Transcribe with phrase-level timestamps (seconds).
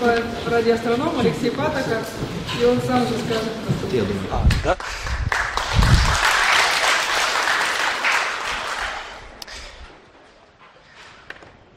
[0.00, 2.08] выступает радиоастроном Алексей Патоков,
[2.58, 3.52] и он сам же скажет.
[3.92, 4.28] Я думаю.
[4.32, 4.76] А, да?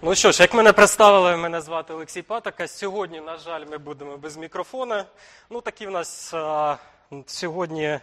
[0.02, 2.68] Ну що ж, як мене представили, мене звати Олексій Патака.
[2.68, 5.06] Сьогодні, на жаль, ми будемо без мікрофона.
[5.50, 6.78] Ну, такі в нас а,
[7.26, 8.00] сьогодні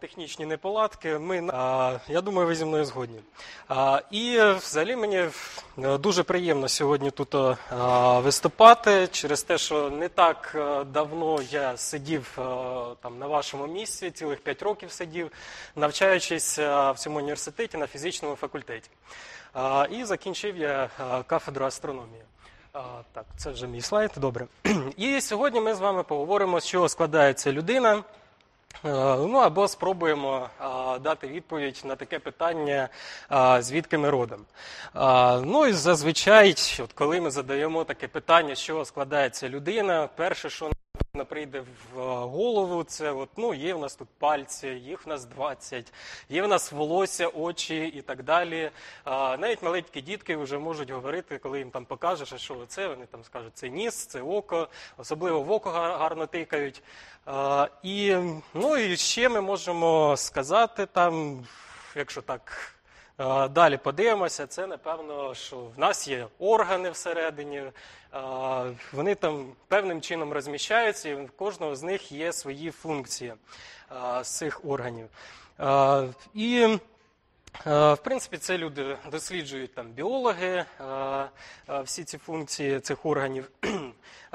[0.00, 1.18] технічні неполадки.
[1.18, 3.20] Ми, а, я думаю, ви зі мною згодні.
[4.10, 5.28] І е, взагалі мені
[5.78, 7.34] е, дуже приємно сьогодні тут
[8.22, 12.42] виступати через те, що не так е, давно я сидів е,
[13.02, 15.30] там на вашому місці, цілих 5 років сидів,
[15.76, 18.90] навчаючись е, в цьому університеті на фізичному факультеті.
[19.90, 20.90] І закінчив я
[21.26, 22.22] кафедру астрономії.
[23.12, 24.10] Так, це вже мій слайд.
[24.16, 24.46] Добре.
[24.96, 28.02] І сьогодні ми з вами поговоримо, з чого складається людина.
[28.84, 32.88] Е, Ну або спробуємо а, дати відповідь на таке питання,
[33.28, 34.44] а, звідки ми родом.
[35.44, 40.70] Ну і зазвичай, от коли ми задаємо таке питання, з чого складається людина, перше, що
[41.24, 41.60] прийде
[41.94, 45.92] в голову, це от, ну, є в нас тут пальці, їх в нас 20,
[46.28, 48.70] є в нас волосся, очі і так далі.
[49.38, 53.56] Навіть маленькі дітки вже можуть говорити, коли їм там покажеш, що це, вони там скажуть,
[53.56, 56.82] це ніс, це око, особливо в око гарно тикають.
[57.82, 58.16] І,
[58.54, 61.44] ну, і ще ми можемо сказати там,
[61.94, 62.72] якщо так
[63.50, 67.62] далі подивимося, це напевно, що в нас є органи всередині,
[68.92, 73.32] вони там певним чином розміщаються, і в кожного з них є свої функції
[74.22, 75.08] з цих органів.
[76.34, 76.78] І
[77.64, 80.84] В принципі, це люди досліджують там біологи, е,
[81.68, 83.50] е, всі ці функції цих органів.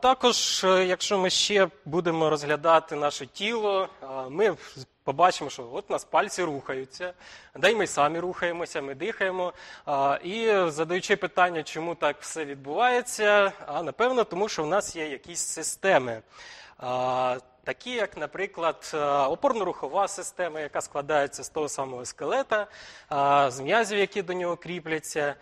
[0.00, 4.56] Також, е, якщо ми ще будемо розглядати наше тіло, е, ми
[5.04, 7.12] побачимо, що от у нас пальці рухаються,
[7.56, 9.52] да й ми самі рухаємося, ми дихаємо.
[10.24, 15.40] І задаючи питання, чому так все відбувається, а напевно, тому що в нас є якісь
[15.40, 16.22] системи.
[17.66, 18.96] Такі, як, наприклад, е,
[19.26, 22.66] опорно-рухова система, яка складається з того самого скелета,
[23.50, 25.34] з м'язів, які до нього кріпляться.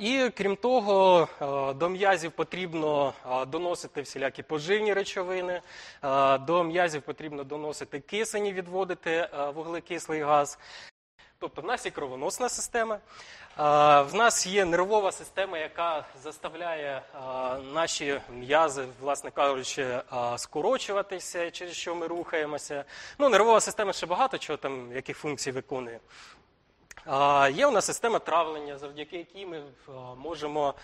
[0.00, 3.12] І крім того, е, до м'язів потрібно
[3.48, 5.60] доносити всілякі поживні речовини,
[6.40, 10.58] до м'язів потрібно доносити кисень і відводити е, вуглекислий газ.
[11.40, 12.98] Тобто в нас є кровоносна система,
[14.02, 17.02] в нас є нервова система, яка заставляє
[17.72, 20.00] наші м'язи, власне кажучи,
[20.36, 22.84] скорочуватися, через що ми рухаємося.
[23.18, 26.00] Ну, нервова система ще багато чого там, яких функцій виконує.
[27.52, 29.62] Є у нас система травлення, завдяки якій ми
[30.16, 30.74] можемо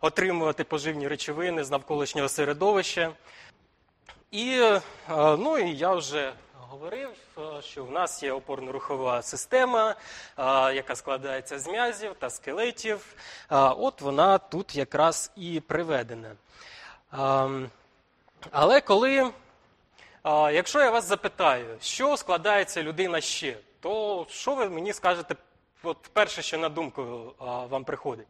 [0.00, 3.12] отримувати поживні речовини з навколишнього середовища.
[4.30, 4.62] І,
[5.18, 6.32] ну, і я вже
[6.74, 9.94] говорив, е, що в нас є опорно-рухова система, е,
[10.74, 13.14] яка складається з м'язів та скелетів.
[13.50, 16.32] От вона тут якраз і приведена.
[18.50, 19.30] Але коли,
[20.52, 25.36] якщо я вас запитаю, що складається людина ще, то що ви мені скажете,
[25.82, 27.34] от перше, що на думку
[27.70, 28.28] вам приходить?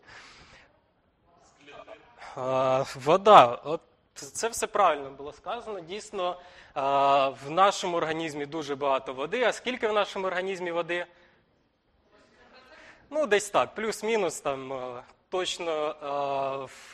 [2.94, 3.58] Вода.
[3.64, 3.80] От
[4.14, 5.80] це все правильно було сказано.
[5.80, 6.40] Дійсно,
[7.44, 9.44] в нашому організмі дуже багато води.
[9.44, 11.06] А скільки в нашому організмі води?
[13.10, 14.72] Ну, десь так, плюс-мінус там.
[15.28, 15.96] Точно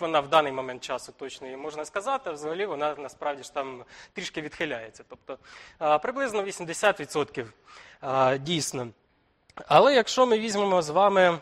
[0.00, 3.84] вона в даний момент часу точно її можна сказати, а взагалі вона насправді ж там
[4.12, 5.04] трішки відхиляється.
[5.08, 5.38] Тобто
[5.98, 8.88] приблизно 80% дійсно.
[9.68, 11.38] Але якщо ми візьмемо з вами,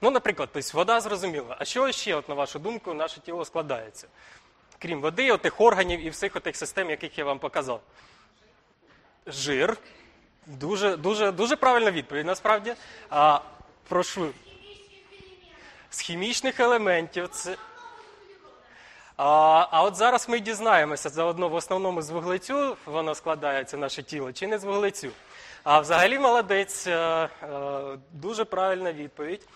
[0.00, 4.08] ну, наприклад, тобто вода зрозуміла, а що ще, от, на вашу думку, наше тіло складається?
[4.78, 7.80] Крім води, отих органів і всіх отих систем, яких я вам показав.
[9.26, 9.76] Жир.
[10.46, 12.74] Дуже, дуже, дуже правильна відповідь, насправді.
[13.10, 13.40] А,
[13.88, 14.30] прошу.
[15.90, 17.56] З хімічних елементів це.
[19.16, 24.32] А, а от зараз ми дізнаємося заодно в основному з вуглецю воно складається наше тіло,
[24.32, 25.10] чи не з вуглецю.
[25.68, 27.28] А взагалі молодець, е, е,
[28.12, 29.48] дуже правильна відповідь.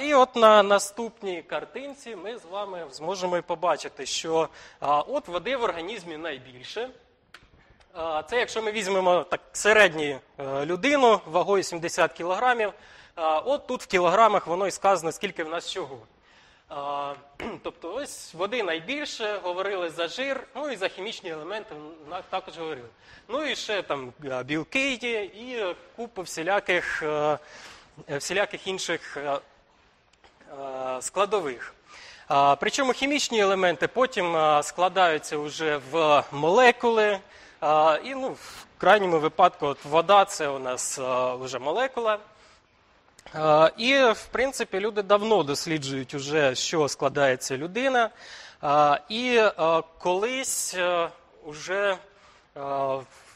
[0.00, 4.48] І от на наступній картинці ми з вами зможемо побачити, що
[4.80, 6.90] от води в організмі найбільше.
[8.30, 10.02] Це якщо ми візьмемо так середню
[10.38, 12.72] е, людину вагою 70 кілограмів,
[13.44, 15.98] от тут в кілограмах воно і сказано, скільки в нас чого.
[17.62, 21.74] Тобто ось води найбільше, говорили за жир, ну і за хімічні елементи
[22.30, 22.88] також говорили.
[23.28, 24.12] Ну і ще там
[24.44, 27.38] білки є і е, купу всіляких, е,
[28.10, 31.74] е, всіляких інших е, е, складових.
[32.60, 37.18] Причому хімічні елементи потім складаються вже в молекули.
[38.04, 40.98] І ну, в крайньому випадку от вода це у нас
[41.40, 42.18] вже молекула.
[43.34, 48.10] Е, І, в принципі, люди давно досліджують уже, що складається людина.
[48.64, 50.76] Е, І е, колись
[51.44, 51.96] уже,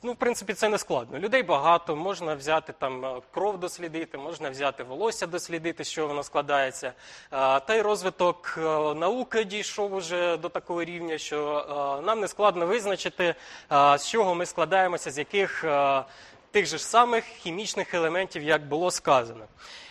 [0.02, 1.18] ну, в принципі, це не складно.
[1.18, 6.92] Людей багато, можна взяти там кров дослідити, можна взяти волосся дослідити, що воно складається.
[7.30, 8.54] Та й розвиток
[8.96, 13.34] науки дійшов уже до такого рівня, що нам не складно визначити,
[13.70, 15.64] з чого ми складаємося, з яких
[16.52, 19.44] тих же ж самих хімічних елементів, як було сказано.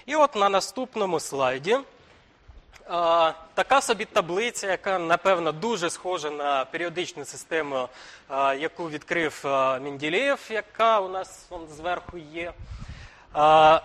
[0.06, 1.78] І от на наступному слайді
[2.88, 7.90] а, така собі таблиця, яка, напевно, дуже схожа на періодичну систему,
[8.28, 12.54] а, яку відкрив а, Менделєєв, яка у нас вон, зверху є.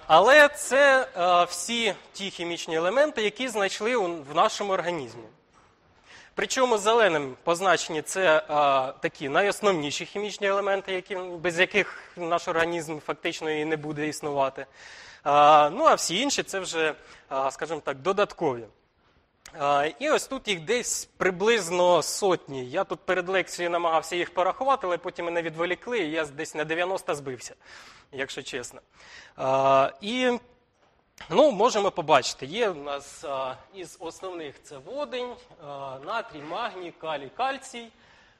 [0.06, 1.08] Але це
[1.50, 5.22] всі ті хімічні елементи, які знайшли в нашому організмі.
[6.36, 13.50] Причому зеленим позначені це а, такі найосновніші хімічні елементи, які, без яких наш організм фактично
[13.50, 14.66] і не буде існувати.
[15.22, 16.94] А, ну а всі інші це вже,
[17.28, 18.64] а, скажімо так, додаткові.
[19.58, 22.66] А, І ось тут їх десь приблизно сотні.
[22.66, 26.64] Я тут перед лекцією намагався їх порахувати, але потім мене відволікли, і я десь на
[26.64, 27.54] 90 збився,
[28.12, 28.80] якщо чесно.
[29.36, 30.38] А, І
[31.30, 32.46] Ну, можемо побачити.
[32.46, 35.34] Є в нас а, із основних це водень,
[35.66, 37.88] а, натрій, магній, калій, кальцій,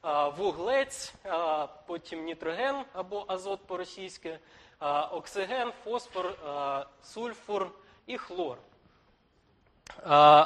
[0.02, 4.38] а, вуглець, а, потім нітроген або азот по-російськи,
[5.11, 7.70] оксиген, фосфор, а, сульфур
[8.06, 8.58] і хлор.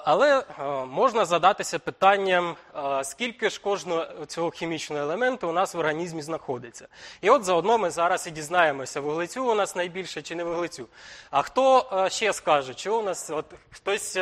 [0.04, 0.44] Але
[0.88, 2.56] можна задатися питанням,
[3.02, 6.88] скільки ж кожного цього хімічного елементу у нас в організмі знаходиться.
[7.20, 10.88] І от заодно ми зараз і дізнаємося, вуглецю у нас найбільше чи не вуглецю.
[11.30, 14.18] А хто ще скаже, чи у нас от, хтось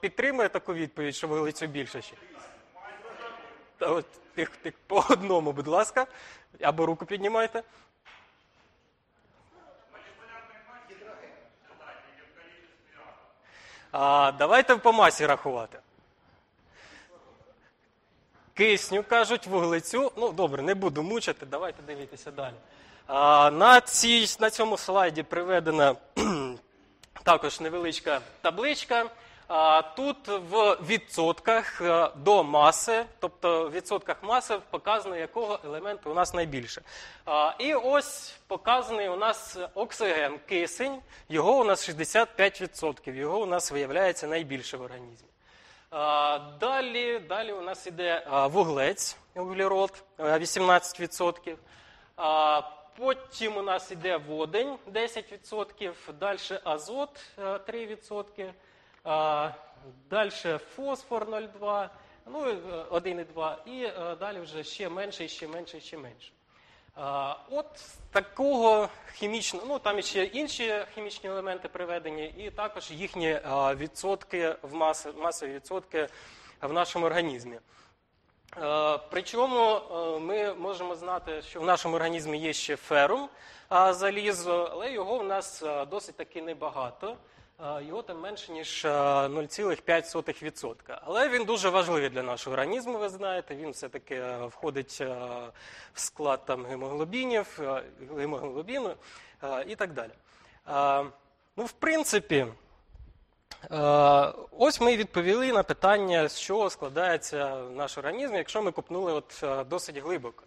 [0.00, 2.14] підтримує таку відповідь, що вуглецю більше ще?
[3.78, 6.06] Та от, тих, тих, по одному, будь ласка,
[6.60, 7.62] або руку піднімайте.
[13.96, 15.78] А, давайте по масі рахувати.
[18.54, 20.12] Кисню кажуть, вуглецю.
[20.16, 22.54] Ну, добре, не буду мучити, давайте дивитися далі.
[23.06, 25.94] А, на, цій, на цьому слайді приведена
[27.22, 29.10] також невеличка табличка.
[29.96, 36.34] Тут в відсотках е, до маси, тобто в відсотках маси показано, якого елементу у нас
[36.34, 36.82] найбільше.
[37.58, 40.98] І ось показаний у нас оксиген, кисень,
[41.28, 45.28] його у нас 65%, його у нас виявляється найбільше в організмі.
[46.60, 51.56] Далі, далі у нас іде вуглець, вуглерод, 18%.
[52.98, 58.52] Потім у нас іде водень 10%, далі азот 3%, а,
[60.10, 61.88] далі фосфор 0,2,
[62.26, 66.32] ну, і, е, 1,2 і е, далі вже ще менше, ще менше, ще менше.
[67.50, 67.66] От
[68.10, 73.40] такого хімічного, ну там ще інші хімічні елементи приведені, і також їхні
[73.76, 76.08] відсотки в маси, масові відсотки
[76.60, 77.58] в нашому організмі.
[78.62, 83.28] Е, Причому е, ми можемо знати, що в нашому організмі є ще ферум
[83.70, 87.16] залізо, але його в нас е, досить таки небагато.
[87.60, 90.74] Е, Його там менше, ніж е, 0,5%.
[91.04, 93.54] Але він дуже важливий для нашого організму, ви знаєте.
[93.54, 95.06] Він все-таки е, входить е,
[95.94, 97.82] в склад там, гемоглобінів, е,
[98.16, 98.94] гемоглобіну
[99.42, 100.12] е, і так далі.
[100.68, 101.04] Е,
[101.56, 102.46] Ну, в принципі,
[103.70, 109.40] Е, Ось ми відповіли на питання, з чого складається наш організм, якщо ми копнули от
[109.42, 110.44] е, досить глибоко.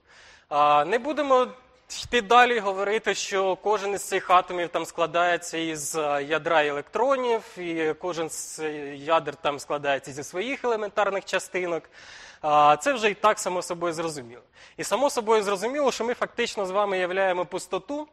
[0.86, 1.48] Не будемо
[1.90, 7.94] йти далі говорити, що кожен із цих атомів там складається із е, ядра електронів, і
[7.94, 8.60] кожен з
[8.96, 11.84] ядер там складається зі своїх елементарних частинок.
[12.80, 14.42] Це вже і так само собою зрозуміло.
[14.78, 18.08] І само собою зрозуміло, що ми фактично з вами являємо пустоту.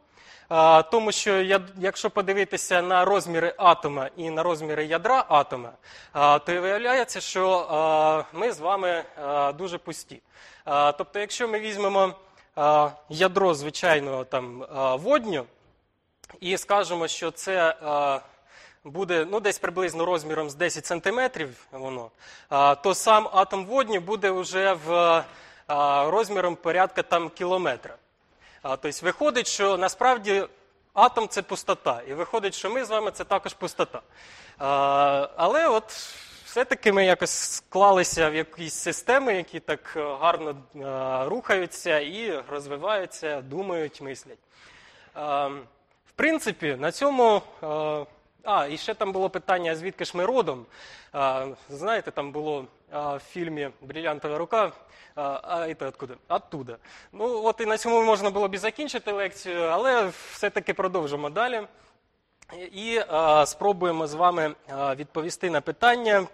[0.91, 1.41] Тому що
[1.77, 5.71] якщо подивитися на розміри атома і на розміри ядра атома,
[6.13, 9.03] то виявляється, що ми з вами
[9.57, 10.21] дуже пусті.
[10.97, 12.13] Тобто, якщо ми візьмемо
[13.09, 14.65] ядро звичайного там
[14.99, 15.45] водню
[16.39, 17.75] і скажемо, що це
[18.83, 22.11] буде ну, десь приблизно розміром з 10 сантиметрів, воно,
[22.83, 25.23] то сам атом водню буде вже в
[26.07, 27.95] розміром порядка там кілометра.
[28.61, 30.47] Тобто виходить, що насправді
[30.93, 34.01] атом це пустота, і виходить, що ми з вами це також пустота.
[35.37, 36.15] Але от
[36.55, 43.41] все-таки ми якось склалися в якісь системи, які так е, гарно е, рухаються і розвиваються,
[43.41, 44.37] думають, мислять.
[45.13, 45.47] А,
[46.05, 47.41] В принципі, на цьому.
[47.63, 48.05] е,
[48.43, 50.65] А, і ще там було питання, звідки ж ми родом.
[51.13, 54.71] А, Знаєте, там було а, в фільмі Бриллиантова рука.
[55.15, 56.13] А, а це откуда?
[56.29, 56.77] Оттуда.
[57.11, 61.61] Ну, от і на цьому можна було б і закінчити лекцію, але все-таки продовжимо далі.
[62.71, 64.55] і е, спробуємо з вами
[64.95, 66.27] відповісти на питання,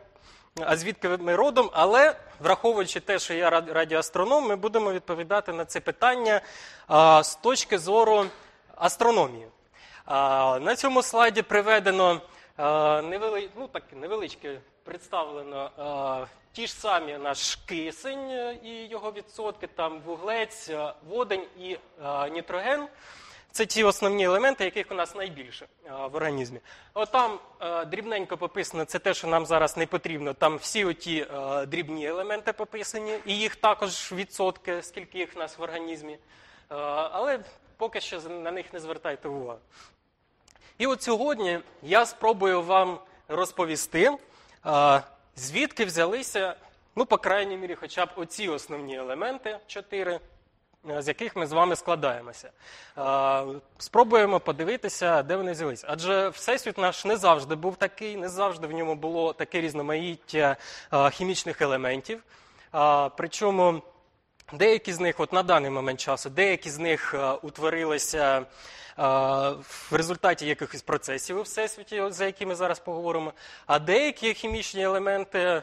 [0.59, 5.79] а звідки ми родом, але враховуючи те, що я радіоастроном, ми будемо відповідати на це
[5.79, 6.41] питання
[6.91, 8.25] е, з точки зору
[8.75, 9.45] астрономії.
[9.45, 9.49] Е,
[10.59, 12.21] На цьому слайді приведено
[12.57, 13.49] е, невели...
[13.57, 15.71] ну, так, невеличке представлено
[16.23, 21.77] е, ті ж самі наш кисень е, і його відсотки, там вуглець, е, водень і
[22.05, 22.87] е, нітроген.
[23.51, 26.59] Це ті основні елементи, яких у нас найбільше е, в організмі.
[26.93, 30.33] От там е, дрібненько пописано, це те, що нам зараз не потрібно.
[30.33, 35.57] Там всі оті е, дрібні елементи пописані, і їх також відсотки, скільки їх у нас
[35.57, 36.17] в організмі.
[37.11, 37.39] Але
[37.77, 39.59] поки що на них не звертайте увагу.
[40.77, 44.11] І от сьогодні я спробую вам розповісти,
[45.35, 46.55] звідки взялися,
[46.95, 50.19] ну, по крайній мірі, хоча б оці основні елементи, чотири,
[50.99, 52.49] з яких ми з вами складаємося.
[52.97, 53.43] Е,
[53.77, 55.87] Спробуємо подивитися, де вони взялися.
[55.89, 60.57] Адже Всесвіт наш не завжди був такий, не завжди в ньому було таке різноманіття
[60.93, 62.23] е, хімічних елементів.
[62.75, 63.81] Е, Причому
[64.53, 68.43] Деякі з них, от на даний момент часу, деякі з них е, утворилися е,
[69.59, 73.33] в результаті якихось процесів у всесвіті, за які ми зараз поговоримо.
[73.65, 75.61] А деякі хімічні елементи е,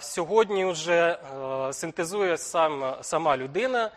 [0.00, 1.18] сьогодні вже
[1.72, 3.90] синтезує сам, сама людина,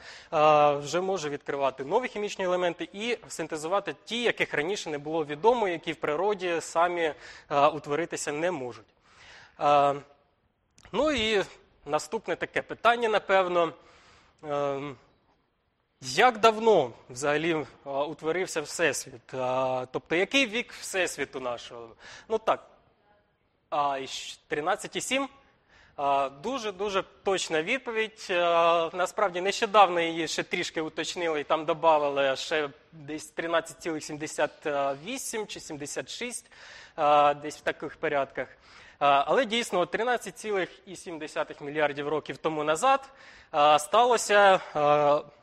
[0.82, 5.92] вже може відкривати нові хімічні елементи і синтезувати ті, яких раніше не було відомо, які
[5.92, 7.14] в природі самі
[7.74, 8.86] утворитися не можуть.
[10.92, 11.44] Ну і
[11.86, 13.74] наступне таке питання, напевно.
[14.44, 14.96] Ем,
[16.02, 19.22] Як давно взагалі утворився Всесвіт?
[19.92, 21.90] Тобто, який вік Всесвіту нашого?
[22.30, 22.68] Ну так,
[23.70, 24.06] а, і
[24.50, 25.28] 13,7?
[26.44, 28.26] Дуже-дуже точна відповідь.
[28.94, 36.46] Насправді нещодавно її ще трішки уточнили і там додали ще десь 13,78 чи 76,
[36.96, 38.48] а, десь в таких порядках.
[39.00, 43.10] А, Але дійсно 13,7 мільярдів років тому назад
[43.52, 44.60] а, сталося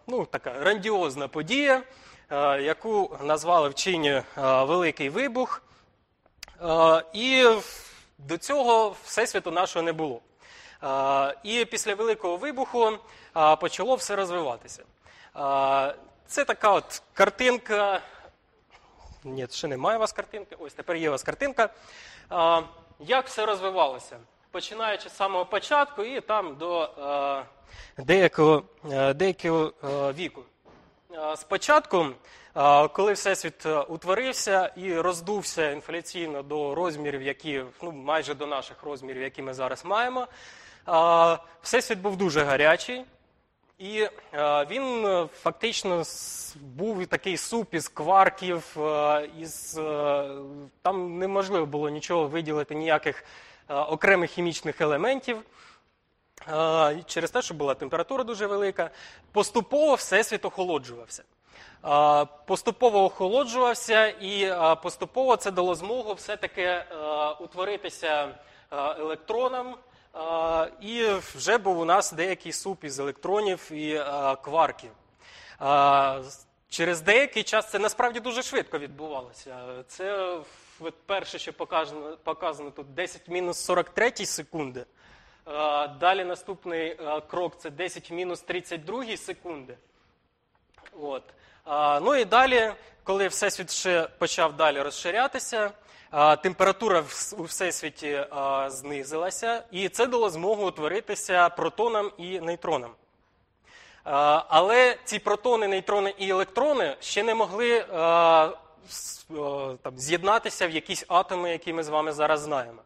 [0.06, 1.82] ну, така грандіозна подія,
[2.60, 5.62] яку назвали вчені а, Великий Вибух.
[6.62, 7.46] Е, І
[8.18, 10.20] до цього всесвіту нашого не було.
[10.82, 12.88] Е, І після Великого вибуху
[13.36, 14.82] е, почало все розвиватися.
[15.36, 15.94] Е,
[16.26, 18.00] Це така от картинка.
[19.24, 20.56] Ні, ще немає у вас картинки.
[20.58, 21.68] Ось тепер є у вас картинка.
[23.00, 24.16] Як все розвивалося?
[24.50, 26.82] Починаючи з самого початку і там до
[27.98, 30.42] е, деякого, е, деякого е, віку.
[31.36, 32.06] Спочатку,
[32.92, 39.42] коли Всесвіт утворився і роздувся інфляційно до розмірів, які ну, майже до наших розмірів, які
[39.42, 40.26] ми зараз маємо,
[41.62, 43.04] Всесвіт був дуже гарячий,
[43.78, 44.10] і е,
[44.70, 46.02] він е, фактично
[46.60, 49.80] був такий суп із кварків, е, із,
[50.82, 53.24] там неможливо було нічого виділити, ніяких
[53.68, 55.42] окремих хімічних елементів.
[57.06, 58.90] Через те, що була температура дуже велика,
[59.32, 61.24] поступово всесвіт охолоджувався.
[62.46, 66.84] Поступово охолоджувався, і поступово це дало змогу все-таки
[67.40, 68.28] утворитися
[68.98, 69.76] електронам.
[70.80, 74.90] І вже був у нас деякий суп із електронів і е, кварків.
[76.68, 79.56] Через деякий час це насправді дуже швидко відбувалося.
[79.88, 80.38] Це
[81.06, 84.84] перше, що показано, показано тут 10 мінус 43 секунди.
[86.00, 89.76] Далі наступний е, крок це 10 в мінус 32 секунди.
[91.02, 91.22] От.
[92.02, 92.72] Ну і далі,
[93.04, 95.70] коли Всесвіт ще почав далі розширятися,
[96.42, 97.04] температура
[97.38, 98.26] у Всесвіті
[98.66, 102.90] знизилася, і це дало змогу утворитися протонам і нейтронам.
[104.48, 107.80] Але ці протони, нейтрони і електрони ще не могли
[109.82, 112.82] там, з'єднатися в якісь атоми, які ми з вами зараз знаємо.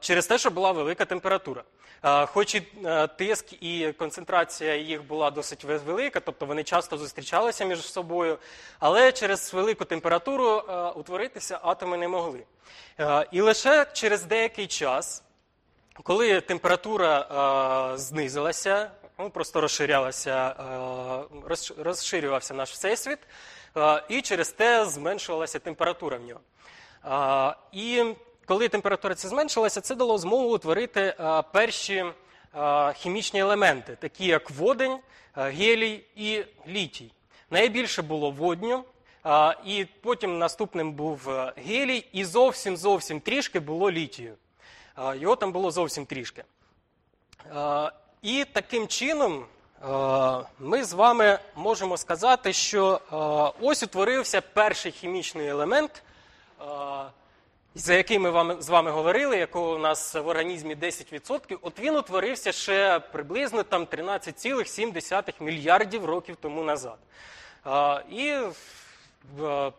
[0.00, 1.62] Через те, що була велика температура.
[2.26, 2.60] Хоч і
[3.16, 8.38] тиск і концентрація їх була досить велика, тобто вони часто зустрічалися між собою,
[8.78, 10.62] але через велику температуру
[10.94, 12.44] утворитися атоми не могли.
[13.32, 15.22] І лише через деякий час
[16.02, 20.54] коли температура знизилася, ну, просто розширялася,
[21.78, 23.18] розширювався наш всесвіт,
[24.08, 26.40] і через те зменшувалася температура в нього.
[27.72, 28.04] І
[28.46, 32.04] коли температура ця зменшилася, це дало змогу утворити е, перші
[32.56, 34.98] е, хімічні елементи, такі як водень,
[35.36, 37.10] е, гелій і літій.
[37.50, 38.84] Найбільше було водню,
[39.64, 44.34] і потім наступним був гелій, і зовсім зовсім трішки було літію.
[45.14, 46.44] Його там було зовсім трішки.
[48.22, 49.44] І таким чином
[50.58, 53.00] ми з вами можемо сказати, що
[53.60, 56.02] ось утворився перший хімічний елемент,
[57.74, 61.96] за який ми вам, з вами говорили, якого у нас в організмі 10%, от він
[61.96, 66.98] утворився ще приблизно там 13,7 мільярдів років тому назад.
[68.10, 68.38] І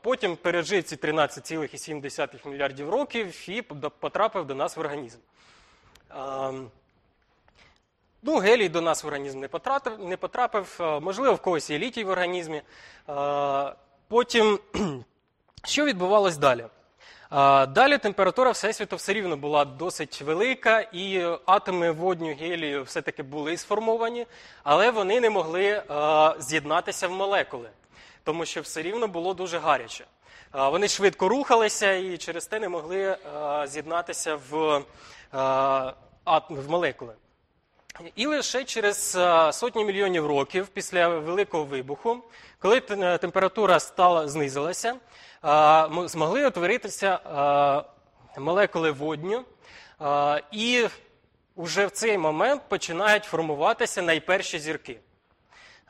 [0.01, 3.61] потім пережив ці 13,7 мільярдів років і
[3.99, 5.17] потрапив до нас в організм.
[8.25, 12.03] Ну, гелій до нас в організм не потрапив, не потрапив, можливо, в когось є літій
[12.03, 12.61] в організмі.
[14.07, 14.59] Потім,
[15.65, 16.65] що відбувалось далі?
[17.67, 24.25] Далі температура Всесвіту все рівно була досить велика, і атоми водню гелію все-таки були сформовані,
[24.63, 25.83] але вони не могли
[26.39, 27.69] з'єднатися в молекули,
[28.23, 30.05] тому що все рівно було дуже гаряче.
[30.53, 33.17] Вони швидко рухалися і через те не могли
[33.67, 34.83] з'єднатися в,
[36.49, 37.13] в молекули.
[38.15, 39.17] І лише через
[39.51, 42.23] сотні мільйонів років після Великого вибуху,
[42.59, 42.79] коли
[43.17, 44.95] температура стала знизилася,
[46.05, 47.19] змогли утворитися
[48.37, 49.45] молекули водню,
[50.51, 50.87] і
[51.57, 54.99] вже в цей момент починають формуватися найперші зірки.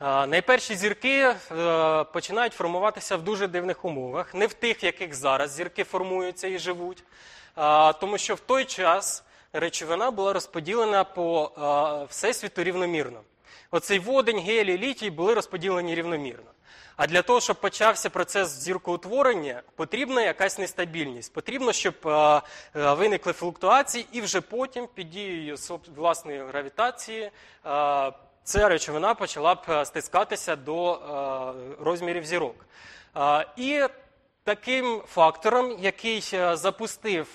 [0.00, 1.34] Найперші зірки
[2.12, 7.04] починають формуватися в дуже дивних умовах, не в тих, яких зараз зірки формуються і живуть,
[8.00, 13.20] тому що в той час речовина була розподілена по всесвіту рівномірно.
[13.74, 16.50] Оцей водень, гелій, літій були розподілені рівномірно.
[16.96, 21.32] А для того, щоб почався процес зіркоутворення, потрібна якась нестабільність.
[21.32, 21.94] Потрібно, щоб
[22.74, 25.56] виникли флуктуації, і вже потім, під дією
[25.96, 27.30] власної гравітації,
[28.44, 31.00] ця речовина почала б стискатися до
[31.80, 32.66] розмірів зірок.
[33.56, 33.82] І
[34.44, 36.20] таким фактором, який
[36.52, 37.26] запустив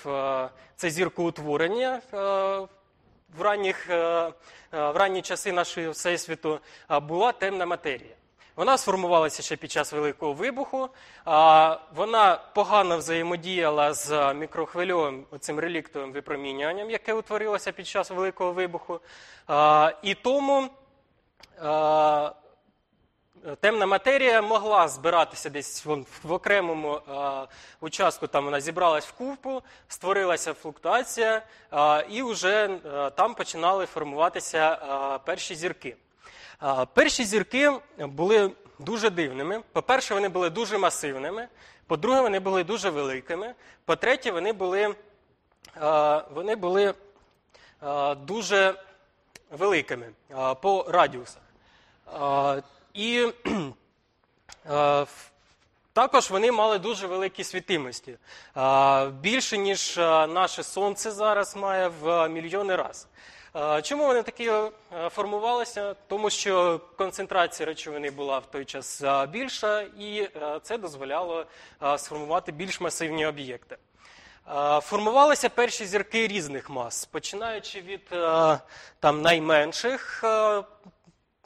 [0.76, 2.02] це зіркоутворення
[3.38, 4.34] в ранніх, в
[4.72, 6.60] ранні часи нашого всесвіту,
[6.90, 8.16] була темна матерія.
[8.56, 10.90] Вона сформувалася ще під час Великого вибуху.
[11.96, 19.00] Вона погано взаємодіяла з мікрохвильовим цим реліктовим випромінюванням, яке утворилося під час Великого вибуху.
[20.02, 20.70] І тому
[23.60, 25.86] темна матерія могла збиратися десь
[26.24, 27.02] в окремому
[27.82, 31.42] участку, там вона зібралась в купу, створилася флуктуація,
[32.10, 32.80] і вже
[33.16, 34.76] там починали формуватися
[35.26, 35.96] перші зірки.
[36.94, 39.62] Перші зірки були дуже дивними.
[39.74, 41.48] По-перше, вони були дуже масивними.
[41.88, 43.54] По-друге, вони були дуже великими.
[43.86, 44.96] По-третє, вони були
[46.32, 46.94] вони були
[48.18, 48.74] дуже
[49.52, 50.10] великими
[50.62, 51.42] по радіусах.
[53.00, 53.28] І
[55.94, 58.18] також вони мали дуже великі світимості.
[59.12, 59.98] Більше, ніж
[60.30, 63.08] наше сонце зараз має в мільйони разів.
[63.84, 64.70] Чому вони такі е,
[65.10, 65.96] формувалися?
[66.08, 71.46] Тому що концентрація речовини була в той час більша, і е, це дозволяло
[71.98, 73.78] сформувати більш масивні об'єкти.
[74.82, 78.60] Формувалися перші зірки різних мас, починаючи від е,
[79.00, 80.24] там, найменших,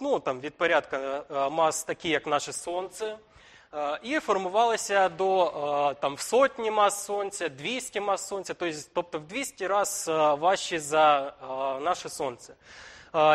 [0.03, 3.17] ну, там, від порядка мас, такі як наше Сонце.
[3.75, 5.45] Е, і формувалися до
[5.91, 8.53] е, там, в сотні мас сонця, 200 мас сонця,
[8.93, 11.33] тобто в 200 разів е, важчі за
[11.81, 12.53] наше сонце.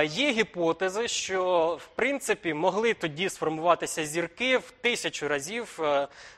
[0.05, 5.79] Є гіпотези, що в принципі могли тоді сформуватися зірки в тисячу разів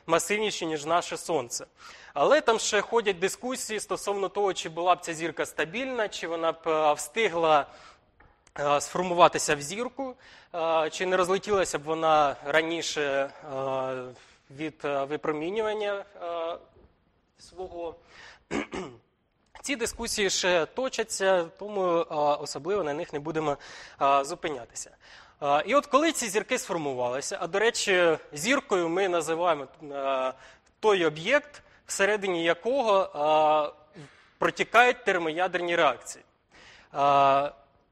[0.07, 1.65] масивніші, ніж наше сонце.
[2.13, 6.51] Але там ще ходять дискусії стосовно того, чи була б ця зірка стабільна, чи вона
[6.51, 7.65] б встигла Е,
[8.79, 10.15] сформуватися в зірку,
[10.55, 13.29] е, чи не розлетілася б вона раніше е,
[14.51, 16.05] від випромінювання
[17.39, 17.95] свого.
[19.61, 21.81] Ці дискусії ще точаться, тому
[22.41, 23.57] особливо на них не будемо
[24.21, 24.91] зупинятися.
[25.65, 29.67] І от коли ці зірки сформувалися, а до речі, зіркою ми називаємо
[30.79, 33.73] той об'єкт, всередині якого
[34.37, 36.23] протікають термоядерні реакції.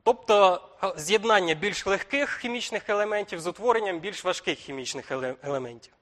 [0.10, 0.62] Тобто
[0.98, 5.12] з'єднання більш легких хімічних елементів з утворенням більш важких хімічних
[5.44, 5.94] елементів.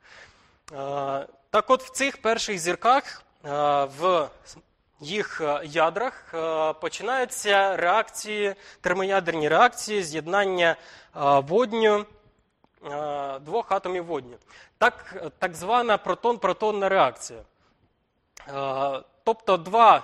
[1.50, 3.24] Так от в цих перших зірках
[4.00, 4.30] в
[5.00, 6.36] їх ядрах
[6.82, 10.76] починаються реакції, термоядерні реакції з'єднання
[11.14, 12.06] водню,
[13.42, 14.38] двох атомів водню.
[14.78, 17.40] Так, так звана протон-протонна реакція.
[19.24, 20.04] Тобто два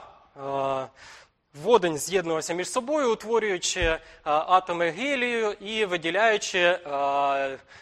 [1.54, 6.80] водень з'єднувався між собою, утворюючи е, атоми гелію і виділяючи е,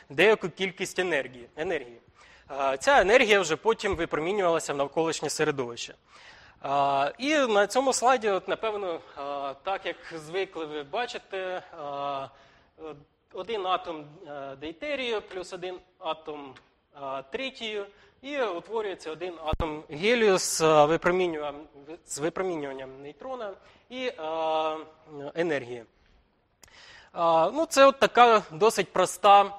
[0.09, 1.49] деяку кількість енергії.
[1.55, 1.97] енергії.
[2.51, 5.93] Е, ця енергія вже потім випромінювалася в навколишнє середовище.
[7.17, 8.99] І на цьому слайді, от, напевно,
[9.63, 11.63] так як звикли ви бачите,
[13.33, 14.05] один атом
[14.59, 16.55] дейтерію плюс один атом
[16.93, 17.85] а, тритію,
[18.21, 21.67] і утворюється один атом гелію з випромінюванням,
[22.05, 23.53] з випромінюванням нейтрона
[23.89, 24.77] і а,
[25.35, 25.83] енергії.
[27.11, 29.55] А, ну, це от така досить проста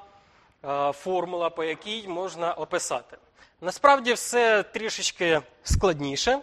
[0.63, 3.17] а, формула, по якій можна описати.
[3.61, 6.39] Насправді все трішечки складніше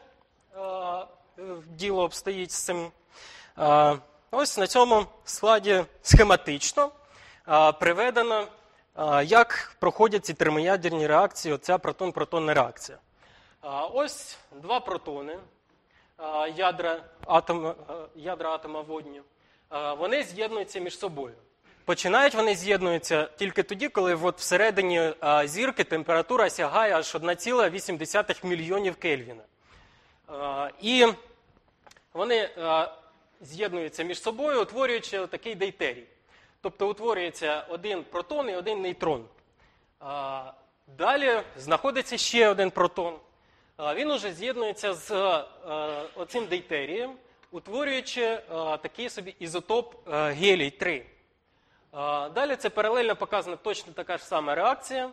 [0.55, 1.05] а,
[1.67, 2.91] діло обстоїть з цим.
[3.55, 3.95] А,
[4.31, 6.91] ось на цьому слайді схематично
[7.45, 8.47] а, приведено,
[9.23, 12.97] як проходять ці термоядерні реакції, оця протон-протонна реакція.
[13.93, 15.39] Ось два протони,
[16.55, 17.75] ядра атома,
[18.15, 19.21] ядра атома водню.
[19.97, 21.35] Вони з'єднуються між собою.
[21.85, 25.13] Починають вони з'єднуються тільки тоді, коли от всередині
[25.45, 29.43] зірки температура сягає аж 1,8 мільйонів Кельвіна.
[30.81, 31.07] І
[32.13, 32.49] вони
[33.41, 36.07] з'єднуються між собою, утворюючи такий дейтерій.
[36.61, 39.25] Тобто утворюється один протон і один нейтрон.
[40.97, 43.15] Далі знаходиться ще один протон.
[43.95, 45.43] Він уже з'єднується з
[46.15, 47.13] оцим дейтерієм,
[47.51, 48.41] утворюючи
[48.81, 51.05] такий собі ізотоп гелій 3.
[52.33, 55.09] Далі це паралельно показана точно така ж сама реакція,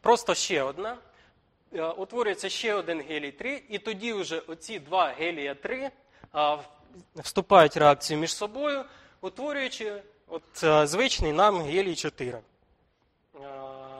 [0.00, 0.96] просто ще одна.
[1.96, 5.90] Утворюється ще один гелій 3, і тоді вже оці два гелія 3
[7.16, 8.84] вступають в реакцію між собою,
[9.20, 10.02] утворюючи
[10.34, 12.38] от, е, звичний нам гелій 4.
[12.38, 12.40] Е,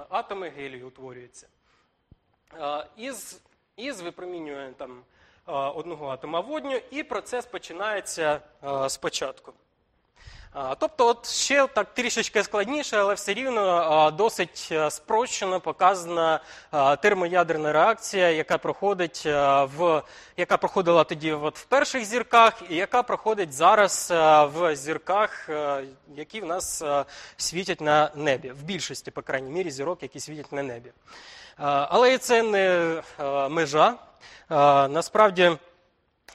[0.09, 1.47] Атоми гелію утворюються.
[2.61, 3.41] Е, Із,
[3.77, 5.03] із випромінює там,
[5.47, 8.41] одного атома водню, і процес починається
[8.89, 9.53] спочатку.
[10.79, 16.41] Тобто, от ще так трішечки складніше, але все рівно досить спрощено показана
[17.03, 20.03] термоядерна реакція, яка проходить в
[20.37, 24.11] яка проходила тоді от в перших зірках, і яка проходить зараз
[24.55, 25.51] в зірках,
[26.17, 26.83] які в нас
[27.37, 30.93] світять на небі, в більшості, по крайній мірі, зірок, які світять на небі.
[31.57, 33.03] Але це не
[33.51, 33.95] межа.
[34.89, 35.53] Насправді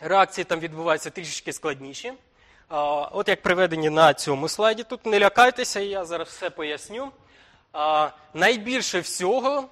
[0.02, 2.14] реакції там відбуваються трішечки складніші.
[2.70, 7.12] От як приведені на цьому слайді, тут не лякайтеся, я зараз все поясню.
[8.34, 9.66] Найбільше всього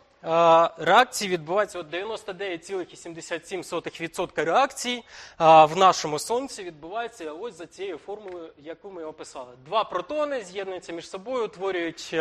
[0.78, 5.04] реакції відбувається от 99,77% реакцій
[5.40, 9.54] в нашому сонці відбувається ось за цією формулою, яку ми описали.
[9.66, 12.16] Два протони з'єднуються між собою, утворюють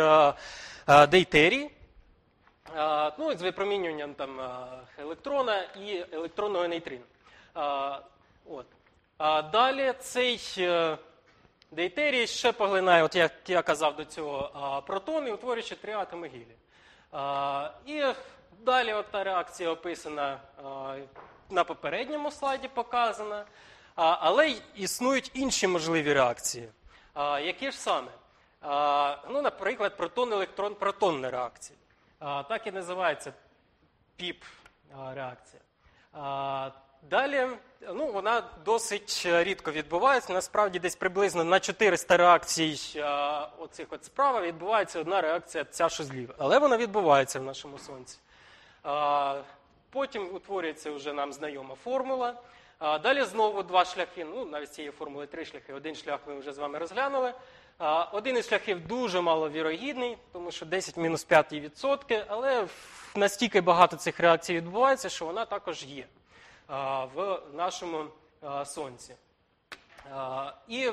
[1.09, 1.69] дейтерій.
[3.19, 4.39] Ну, з випромінюванням там,
[4.97, 7.03] електрона і електронного нейтрина.
[8.45, 8.65] От.
[9.51, 10.97] Далі цей е,
[11.71, 16.55] дейтерій ще поглинає, от як я казав до цього, протони, утворюючи три атоми гілі.
[17.85, 18.13] І
[18.59, 20.39] далі от та реакція описана
[21.49, 23.45] на попередньому слайді показана.
[23.95, 26.69] Але існують інші можливі реакції.
[27.41, 28.11] Які ж саме?
[29.29, 31.79] Ну, наприклад, протон-електрон-протонна реакція.
[32.19, 33.33] Так і називається
[34.15, 34.43] ПІП
[34.97, 35.61] а, реакція.
[36.13, 36.69] А,
[37.01, 37.47] Далі,
[37.95, 40.33] ну, вона досить е, рідко відбувається.
[40.33, 46.03] Насправді, десь приблизно на 400 реакцій а, оцих от справа відбувається одна реакція, ця що
[46.03, 46.33] зліва.
[46.37, 48.17] Але вона відбувається в нашому сонці.
[48.83, 49.41] А,
[49.89, 52.33] потім утворюється вже нам знайома формула.
[52.79, 54.25] Далі знову два шляхи.
[54.25, 55.73] Ну, навіть цієї формули три шляхи.
[55.73, 57.33] Один шлях ми вже з вами розглянули.
[58.11, 62.67] Один із шляхів дуже маловірогідний, тому що 10 мінус 5 відсотки, але
[63.15, 66.05] настільки багато цих реакцій відбувається, що вона також є
[67.13, 68.05] в нашому
[68.65, 69.15] сонці.
[70.67, 70.91] І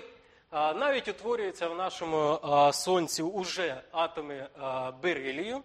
[0.53, 2.39] навіть утворюються в нашому
[2.73, 4.49] сонці уже атоми
[5.03, 5.63] берилію,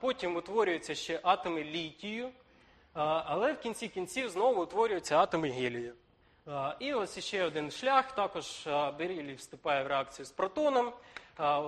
[0.00, 2.30] потім утворюються ще атоми літію,
[2.94, 5.94] але в кінці кінців знову утворюються атоми гелію.
[6.78, 10.92] І ось ще один шлях, також а, берилій вступає в реакцію з протоном,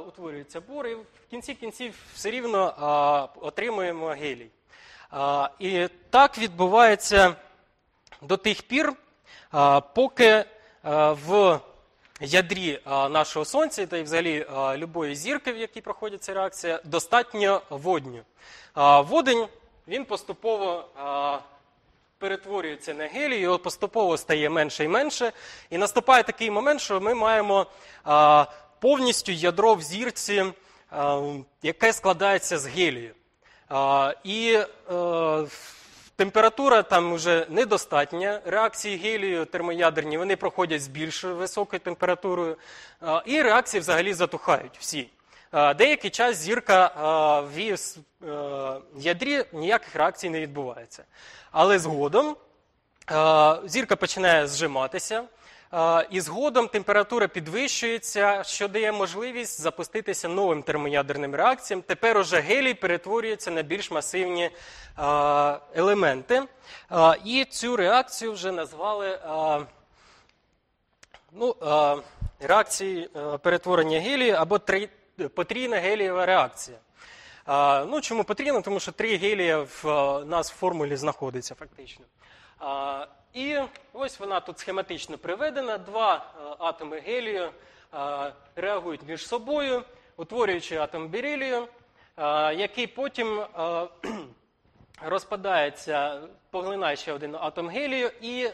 [0.06, 4.50] утворюється бор, і в кінці кінців все рівно отримуємо гелій.
[5.58, 7.34] І так відбувається
[8.22, 8.92] до тих пір,
[9.94, 10.44] поки
[10.84, 11.60] в
[12.20, 14.46] ядрі нашого сонця та й взагалі
[14.76, 18.22] любої зірки, в якій проходить ця реакція, достатньо водню.
[19.08, 19.46] Водень
[19.88, 20.84] він поступово
[22.18, 25.32] перетворюється на гелій, його поступово стає менше і менше.
[25.70, 27.66] І наступає такий момент, що ми маємо
[28.80, 30.44] повністю ядро в зірці,
[31.62, 33.14] яке складається з гелію.
[34.24, 34.58] І
[34.90, 35.44] е,
[36.16, 38.40] температура там вже недостатня.
[38.44, 42.56] Реакції гелію термоядерні вони проходять з більш високою температурою,
[43.24, 45.08] і реакції взагалі затухають всі.
[45.52, 46.86] Деякий час зірка
[47.54, 47.78] в е,
[48.96, 51.04] ядрі ніяких реакцій не відбувається.
[51.50, 52.36] Але згодом
[53.64, 55.24] зірка починає зжиматися,
[56.10, 61.82] і згодом температура підвищується, що дає можливість запуститися новим термоядерним реакціям.
[61.82, 64.50] Тепер уже гелій перетворюється на більш масивні
[65.74, 66.42] елементи.
[67.24, 69.18] І цю реакцію вже назвали
[71.32, 71.56] ну,
[72.40, 74.60] реакції е, перетворення гелію або
[75.34, 76.78] потрійна гелієва реакція.
[77.86, 78.62] Ну, чому потрібно?
[78.62, 79.84] Тому що три гелія в
[80.26, 82.04] нас в формулі знаходиться фактично.
[83.34, 83.58] І
[83.92, 85.78] ось вона тут схематично приведена.
[85.78, 87.50] Два е, атоми гелію
[87.94, 89.82] е, реагують між собою,
[90.16, 91.68] утворюючи атом берилію,
[92.16, 93.46] е, який потім
[95.02, 98.48] розпадається, поглинає ще один атом гелію і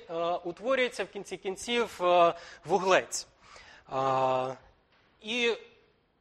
[0.44, 2.00] утворюється в кінці кінців
[2.64, 3.26] вуглець.
[5.20, 5.52] І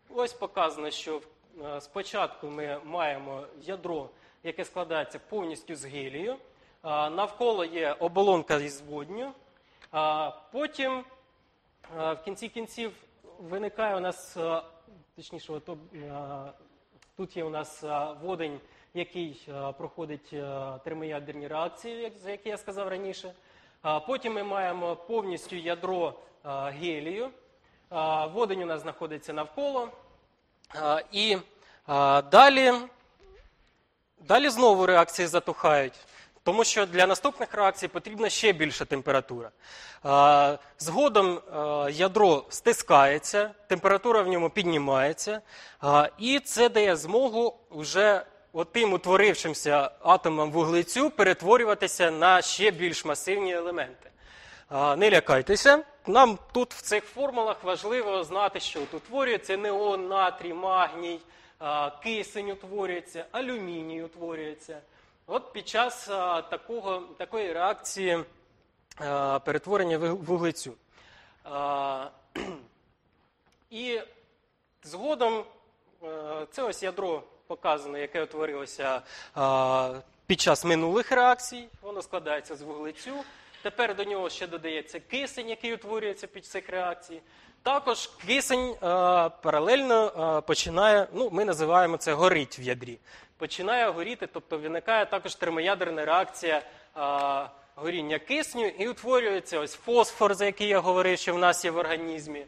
[0.09, 1.21] ось показано, що
[1.79, 4.09] спочатку ми маємо ядро,
[4.43, 6.37] яке складається повністю з гелію.
[6.86, 9.32] Навколо є оболонка із водню.
[10.52, 11.04] Потім
[11.95, 12.91] в кінці кінців
[13.39, 14.38] виникає у нас,
[15.15, 16.13] точніше, от, е,
[17.17, 17.84] тут є у нас
[18.21, 18.60] водень,
[18.93, 20.30] який проходить
[20.84, 23.34] термоядерні реакції, за які я сказав раніше.
[24.08, 26.13] Потім ми маємо повністю ядро
[26.54, 27.30] гелію.
[28.34, 29.89] Водень у нас знаходиться навколо.
[31.12, 31.38] І
[32.32, 32.74] далі,
[34.19, 35.93] далі знову реакції затухають,
[36.45, 39.49] тому що для наступних реакцій потрібна ще більша температура.
[40.79, 41.41] Згодом
[41.91, 45.41] ядро стискається, температура в ньому піднімається,
[46.17, 54.10] і це дає змогу вже отим утворившимся атомам вуглецю перетворюватися на ще більш масивні елементи.
[54.71, 55.84] Не лякайтеся.
[56.08, 61.19] Нам тут в цих формулах важливо знати, що тут утворюється неон, натрій, магній,
[62.03, 64.77] кисень утворюється, алюміній утворюється.
[65.27, 66.07] От під час
[66.49, 68.23] такого, такої реакції
[69.45, 70.73] перетворення вуглецю.
[73.69, 73.99] І
[74.83, 75.43] згодом
[76.51, 79.01] це ось ядро показано, яке утворилося
[80.25, 81.67] під час минулих реакцій.
[81.81, 83.13] Воно складається з вуглецю.
[83.61, 87.21] Тепер до нього ще додається кисень, який утворюється під цих реакцій.
[87.65, 88.78] Також кисень е,
[89.30, 90.06] паралельно
[90.38, 92.99] е, починає, ну, ми називаємо це горить в ядрі.
[93.38, 100.45] Починає горіти, тобто виникає також термоядерна реакція е, горіння кисню і утворюється ось фосфор, за
[100.45, 102.45] який я говорив, що в нас є в організмі.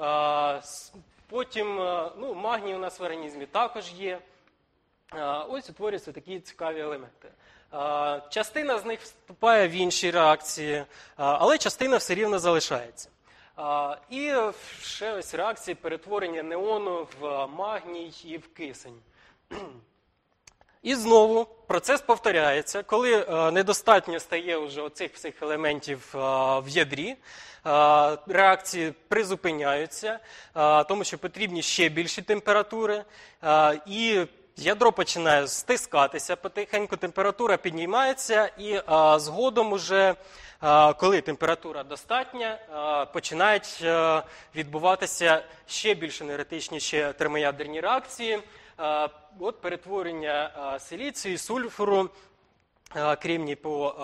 [0.00, 0.62] Е,
[1.28, 4.18] Потім е, ну, магній у нас в організмі також є.
[5.10, 7.28] А, Ось утворюються такі цікаві елементи.
[8.30, 10.84] Частина з них вступає в інші реакції,
[11.16, 13.08] але частина все рівно залишається.
[14.10, 14.32] І
[14.80, 19.00] ще ось реакції перетворення неону в магній і в кисень.
[20.82, 26.18] І знову процес повторяється, коли е, недостатньо стає вже оцих всіх елементів е,
[26.60, 27.16] в ядрі, е,
[28.26, 30.18] реакції призупиняються,
[30.88, 33.04] тому що потрібні ще більші температури,
[33.86, 38.80] і ядро починає стискатися потихеньку, температура піднімається, і
[39.16, 40.14] згодом уже.
[40.96, 42.58] Коли температура достатня,
[43.12, 44.22] починають е,
[44.54, 48.38] відбуватися ще більш енергетичніші термоядерні реакції.
[49.38, 52.10] От перетворення силіцію, і сульфуру,
[53.22, 53.94] кремній по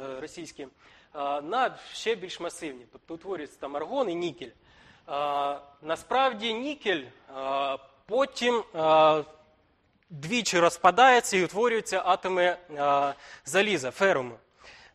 [0.00, 0.68] е, російськи,
[1.42, 2.86] на ще більш масивні.
[2.92, 4.50] Тобто утворюється там аргон і нікель.
[5.82, 7.02] Насправді нікель
[8.06, 8.64] потім
[10.10, 12.56] двічі розпадається і утворюються атоми
[13.44, 14.34] заліза, феруму.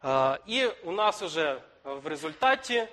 [0.05, 2.88] Е, І у нас уже в результаті е,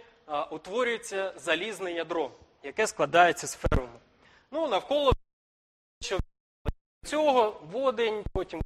[0.51, 2.31] утворюється залізне ядро,
[2.62, 3.99] яке складається з феруму.
[4.51, 5.12] Ну, навколо
[7.05, 8.62] цього водень, потім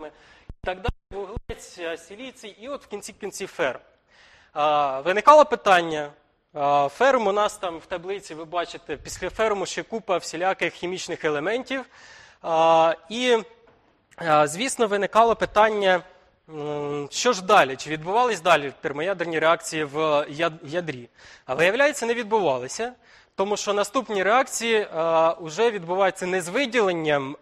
[0.00, 3.80] і так далі, вуглець, е, силіцій, і от в кінці кінців ферм.
[5.04, 6.12] Виникало питання.
[6.88, 11.84] Ферм у нас там в таблиці, ви бачите, після ферму ще купа всіляких хімічних елементів.
[13.08, 13.38] І,
[14.44, 16.02] звісно, виникало питання,
[17.10, 17.76] що ж далі?
[17.76, 20.26] Чи відбувались далі термоядерні реакції в
[20.64, 21.08] ядрі?
[21.46, 22.92] А виявляється, не відбувалися.
[23.34, 24.86] Тому що наступні реакції
[25.40, 27.36] вже відбуваються не з виділенням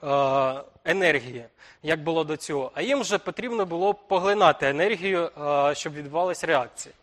[0.84, 1.44] енергії,
[1.82, 5.30] як було до цього, а їм вже потрібно було поглинати енергію,
[5.72, 6.94] щоб відбувалася реакція.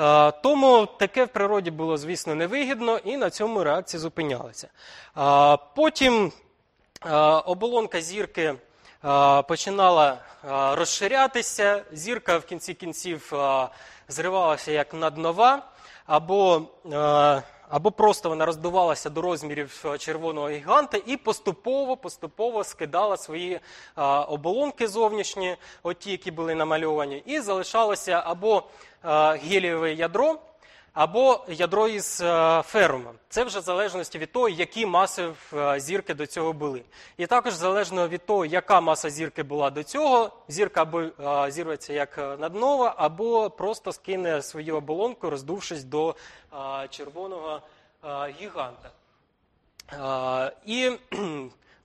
[0.00, 4.68] Е, тому таке в природі було, звісно, невигідно, і на цьому реакції зупинялися.
[5.74, 6.32] Потім
[7.44, 8.54] оболонка зірки
[9.48, 10.18] починала
[10.72, 13.32] розширятися, зірка в кінці кінців
[14.08, 15.62] зривалася як наднова,
[16.06, 16.62] або,
[17.68, 23.60] або просто вона роздувалася до розмірів червоного гіганта і поступово поступово скидала свої
[24.28, 28.62] оболонки зовнішні, оті, які були намальовані, і залишалося або
[29.42, 30.38] гелієве ядро,
[30.92, 33.14] або ядро із е, ферумом.
[33.28, 36.82] Це вже в залежності від того, які маси е, зірки до цього були.
[37.16, 41.92] І також залежно від того, яка маса зірки була до цього, зірка або е, зірветься
[41.92, 46.14] як наднова, або просто скине свою оболонку, роздувшись до
[46.90, 47.60] червоного
[48.40, 48.90] гіганта.
[50.66, 50.90] І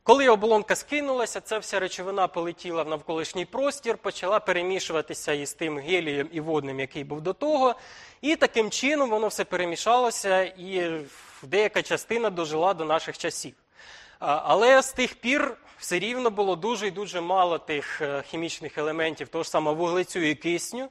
[0.06, 6.30] коли оболонка скинулася, ця вся речовина полетіла в навколишній простір, почала перемішуватися із тим гелієм
[6.32, 7.76] і водним, який був до того.
[8.22, 11.02] І таким чином воно все перемішалося, і
[11.44, 13.54] деяка частина дожила до наших часів.
[14.20, 19.28] Але з тих пір все рівно було дуже і дуже мало тих е, хімічних елементів,
[19.28, 20.90] того ж самого вуглецю і кисню е,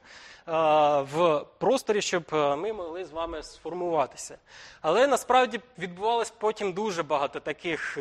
[1.01, 4.37] в просторі, щоб е, ми могли з вами сформуватися.
[4.81, 7.97] Але насправді відбувалось потім дуже багато таких.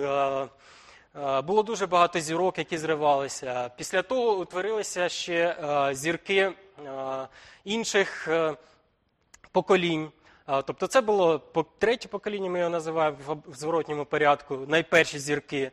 [1.16, 3.70] Е, Було дуже багато зірок, які зривалися.
[3.76, 6.52] Після того утворилися ще е, зірки е,
[7.64, 8.28] інших
[9.52, 10.10] поколінь.
[10.46, 11.38] Тобто це було
[11.78, 15.70] третє покоління, ми його називаємо в зворотньому порядку, найперші зірки.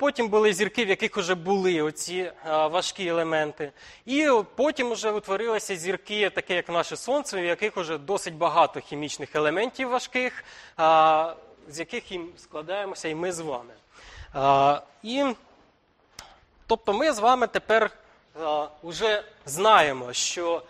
[0.00, 3.72] Потім були зірки, в яких вже були оці важкі елементи.
[4.06, 9.36] І потім вже утворилися зірки, такі як наше Сонце, в яких вже досить багато хімічних
[9.36, 10.44] елементів важких,
[11.68, 13.74] з яких і складаємося і ми з вами.
[15.02, 15.34] І
[16.68, 17.90] Тобто ми з вами тепер
[18.82, 20.62] вже знаємо, що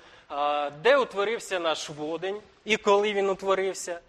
[0.83, 4.01] де утворився наш водень і коли він утворився,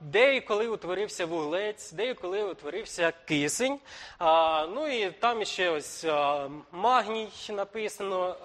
[0.00, 3.78] де і коли утворився вуглець, де і коли утворився кисень.
[4.68, 6.06] Ну і там ще ось
[6.72, 8.36] магній написано,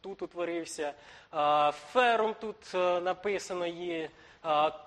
[0.00, 0.92] тут утворився,
[1.92, 4.08] ферум тут написано є,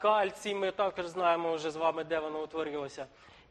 [0.01, 3.06] кальцій ми також знаємо вже з вами, де воно утворилося,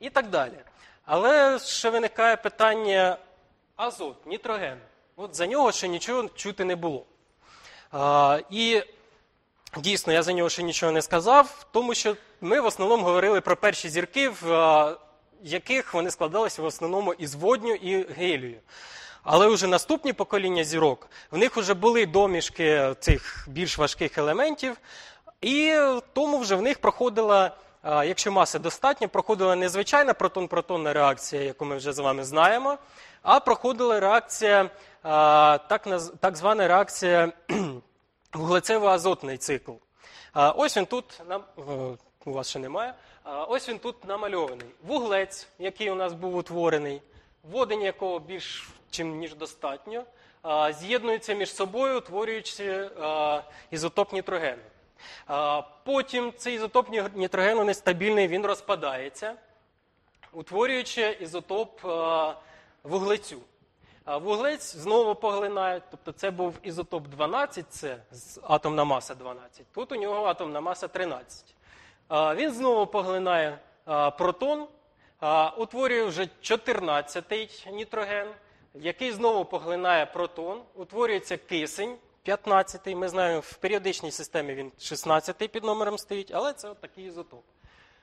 [0.04, 0.58] і так далі.
[1.04, 3.16] Але ще виникає питання
[3.76, 4.78] азот, нітроген.
[5.16, 7.04] От за нього ще нічого чути не було.
[7.92, 8.82] А, і
[9.76, 13.56] дійсно, я за нього ще нічого не сказав, тому що ми в основному говорили про
[13.56, 14.96] перші зірки, в
[15.42, 18.60] яких вони складалися в основному із водню і гелію.
[19.22, 24.76] Але вже наступні покоління зірок, в них вже були домішки цих більш важких елементів,
[25.40, 25.76] і
[26.12, 31.76] тому вже в них проходила, якщо маси достатньо, проходила не звичайна протон-протонна реакція, яку ми
[31.76, 32.78] вже з вами знаємо,
[33.22, 34.70] а проходила реакція,
[35.68, 35.88] так,
[36.20, 37.32] так звана реакція
[38.32, 39.72] вуглецево-азотний цикл.
[40.34, 41.44] Ось він тут нам.
[42.26, 42.94] У вас ще немає.
[43.48, 44.66] Ось він тут намальований.
[44.86, 47.02] Вуглець, який у нас був утворений,
[47.42, 50.04] водень якого більш чим ніж достатньо,
[50.70, 52.90] з'єднуються між собою, утворюючи
[53.70, 54.62] ізотоп нітрогену.
[55.84, 59.34] Потім цей ізотоп нітрогену нестабільний, він розпадається,
[60.32, 61.80] утворюючи ізотоп
[62.82, 63.38] вуглецю.
[64.06, 67.96] Вуглець знову поглинає, тобто це був ізотоп 12, це
[68.42, 69.66] атомна маса 12.
[69.72, 71.54] Тут у нього атомна маса 13.
[72.10, 73.58] Він знову поглинає
[74.18, 74.66] протон,
[75.56, 78.28] утворює вже 14-й нітроген,
[78.74, 82.94] який знову поглинає протон, утворюється кисень 15-й.
[82.94, 87.44] Ми знаємо, в періодичній системі він 16-й під номером стоїть, але це от такий ізотоп.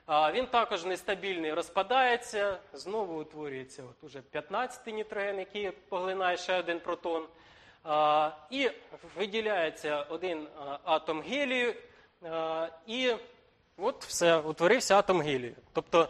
[0.05, 6.79] А, Він також нестабільний, розпадається, знову утворюється от уже 15-й нітроген, який поглинає ще один
[6.79, 7.25] протон.
[7.83, 8.71] А, І
[9.17, 10.47] виділяється один
[10.83, 11.73] атом гелію,
[12.23, 13.11] а, і
[13.77, 15.55] от все, утворився атом гелію.
[15.73, 16.09] Тобто,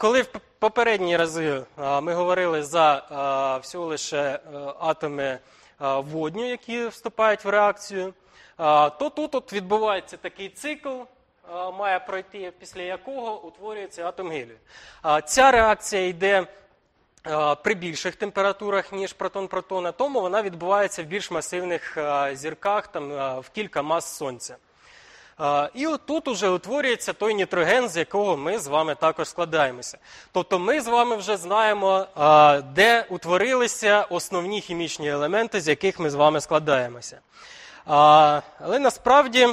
[0.00, 0.26] коли в
[0.58, 4.40] попередні рази ми говорили за всього лише е,
[4.78, 5.38] атоми
[5.82, 8.14] водню, які вступають в реакцію,
[8.98, 11.00] то тут от відбувається такий цикл,
[11.78, 14.58] має пройти, після якого утворюється атом гелію.
[15.26, 16.46] Ця реакція йде
[17.62, 21.98] при більших температурах, ніж протон-протона, тому вона відбувається в більш масивних
[22.32, 23.08] зірках, там,
[23.40, 24.56] в кілька мас Сонця.
[25.74, 29.98] І отут уже утворюється той нітроген, з якого ми з вами також складаємося.
[30.32, 32.06] Тобто ми з вами вже знаємо,
[32.74, 37.20] де утворилися основні хімічні елементи, з яких ми з вами складаємося.
[37.84, 39.48] Але насправді,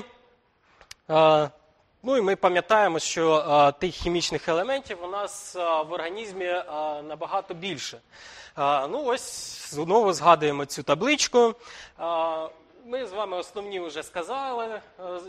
[2.03, 6.63] ну і ми пам'ятаємо, що тих хімічних елементів у нас в організмі
[7.07, 7.99] набагато більше.
[8.89, 11.55] Ну ось знову згадуємо цю табличку.
[12.85, 14.81] Ми з вами основні вже сказали, е,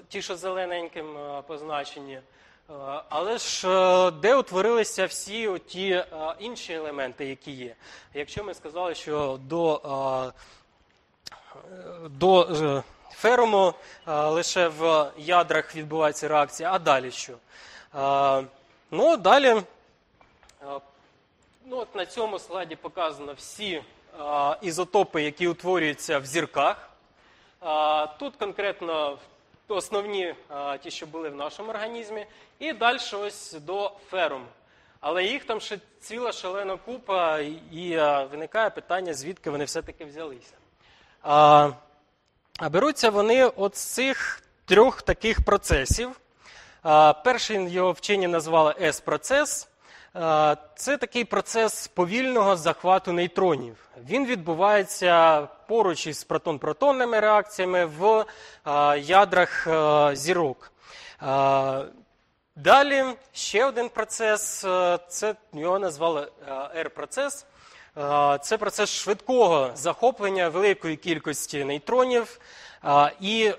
[0.09, 2.15] ті, що зелененьким е, позначені.
[2.15, 2.23] Е,
[3.09, 6.05] Але ж де утворилися всі ті
[6.39, 7.75] інші елементи, які є?
[8.15, 9.83] Якщо ми сказали, що до,
[12.05, 12.83] до е,
[14.07, 17.35] лише в ядрах відбувається реакція, а далі що?
[18.91, 19.63] Ну, далі,
[21.67, 23.83] ну, от на цьому слайді показано всі
[24.63, 26.90] ізотопи, які утворюються в зірках.
[28.19, 29.19] Тут конкретно
[29.69, 30.35] основні
[30.83, 32.27] ті, що були в нашому організмі,
[32.59, 34.47] і далі ось до феруму.
[35.01, 37.39] Але їх там ще ціла шалена купа,
[37.73, 37.97] і,
[38.31, 40.55] виникає питання, звідки вони все-таки взялися.
[41.23, 41.71] А,
[42.71, 46.21] беруться вони от з цих трьох таких процесів.
[47.25, 49.70] Перший його вчені назвали S-процес.
[50.15, 53.77] А, Це такий процес повільного захвату нейтронів.
[54.09, 58.25] Він відбувається поруч із протон-протонними реакціями в
[58.99, 59.69] ядрах
[60.17, 60.73] зірок.
[62.57, 66.53] Далі ще один процес, е, це його назвали е,
[66.85, 67.45] R-процес.
[67.97, 72.41] Е, Це процес швидкого захоплення великої кількості нейтронів.
[73.21, 73.55] І е,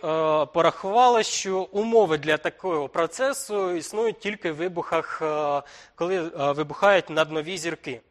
[0.45, 5.61] порахували, що умови для такого процесу існують тільки в вибухах, е,
[5.95, 8.01] коли е, вибухають наднові зірки.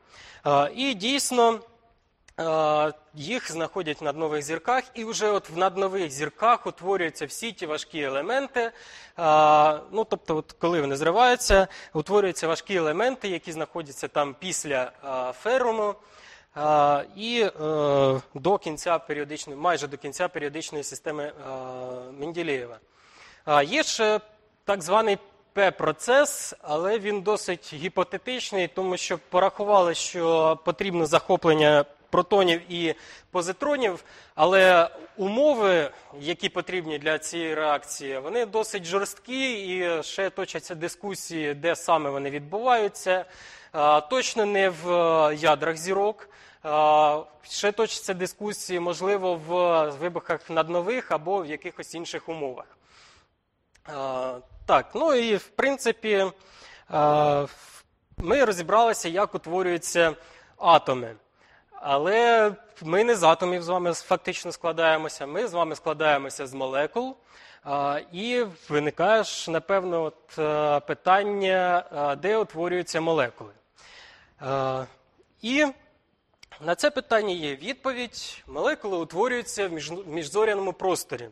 [0.74, 1.61] І дійсно.
[3.14, 8.00] Їх знаходять в наднових зірках, і вже от в наднових зірках утворюються всі ті важкі
[8.02, 8.70] елементи.
[9.92, 14.92] Ну, тобто, от коли вони зриваються, утворюються важкі елементи, які знаходяться там після
[15.42, 15.94] феруму.
[17.16, 17.51] І е,
[18.34, 21.32] до кінця періодичної, майже до кінця періодичної системи е,
[22.18, 22.78] Менделєєва.
[23.64, 24.20] Є ще
[24.64, 25.18] так званий
[25.53, 32.94] П-процес, але він досить гіпотетичний, тому що порахували, що потрібно захоплення протонів і
[33.30, 35.90] позитронів, але умови,
[36.20, 42.30] які потрібні для цієї реакції, вони досить жорсткі і ще точаться дискусії, де саме вони
[42.30, 43.24] відбуваються.
[44.10, 46.28] Точно не в е, ядрах зірок.
[47.42, 52.64] Ще точаться дискусії, можливо, в вибухах наднових або в якихось інших умовах.
[54.66, 56.26] Так, ну і в принципі
[58.16, 60.14] ми розібралися, як утворюються
[60.56, 61.14] атоми.
[61.72, 62.52] Але
[62.82, 65.26] ми не з атомів з вами фактично складаємося.
[65.26, 67.16] Ми з вами складаємося з молекул.
[68.12, 71.84] І виникає ж, напевно, от, е, питання,
[72.22, 73.50] де утворюються молекули.
[74.41, 74.84] А,
[75.43, 75.66] І
[76.61, 78.43] на це питання є відповідь.
[78.47, 79.72] Молекули утворюються в
[80.07, 81.28] міжзоряному просторі,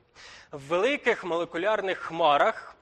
[0.52, 2.74] в великих молекулярних хмарах.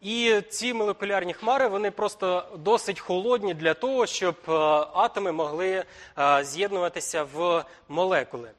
[0.00, 4.52] І ці молекулярні хмари вони просто досить холодні для того, щоб е,
[4.94, 5.84] атоми могли
[6.18, 8.48] е, з'єднуватися в молекули.
[8.48, 8.52] Е,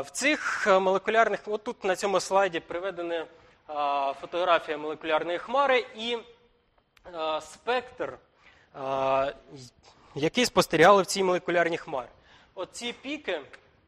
[0.00, 3.26] В цих е, молекулярних, от тут на цьому слайді приведена е,
[4.20, 6.18] фотографія молекулярної хмари і
[7.14, 8.18] е, спектр,
[10.14, 12.08] який спостерігали в цій молекулярній хмарі.
[12.54, 13.40] Оці піки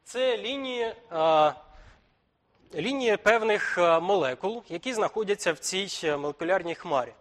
[0.03, 0.93] це лінії.
[2.75, 7.13] лінії певних молекул, які знаходяться в цій молекулярній хмарі.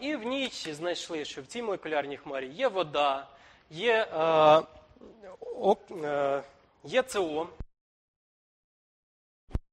[0.00, 3.26] І в ній знайшли, що в цій молекулярній хмарі є вода,
[3.70, 4.08] є,
[6.04, 6.42] е,
[6.84, 7.48] є СО.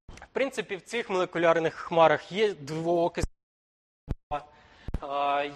[0.07, 3.25] В принципі, в цих молекулярних хмарах є двоокис,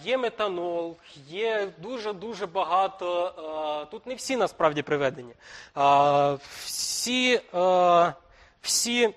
[0.03, 3.87] є метанол, є дуже-дуже багато.
[3.91, 5.33] Тут не всі насправді приведені.
[6.65, 7.41] Всі,
[8.61, 9.13] всі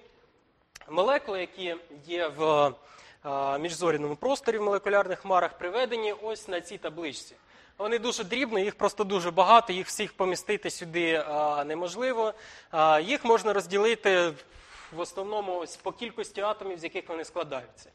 [0.88, 2.72] молекули, які є в
[3.58, 7.34] міжзоряному просторі в молекулярних хмарах, приведені ось на цій табличці.
[7.78, 11.24] Вони дуже дрібні, їх просто дуже багато, їх всіх помістити сюди
[11.66, 12.34] неможливо.
[13.02, 14.32] Їх можна розділити
[14.92, 17.90] в основному по кількості атомів, з яких вони складаються.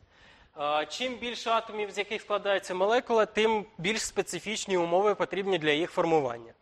[0.90, 6.54] Чим більше атомів, з яких складається молекула, тим більш специфічні умови потрібні для їх формування.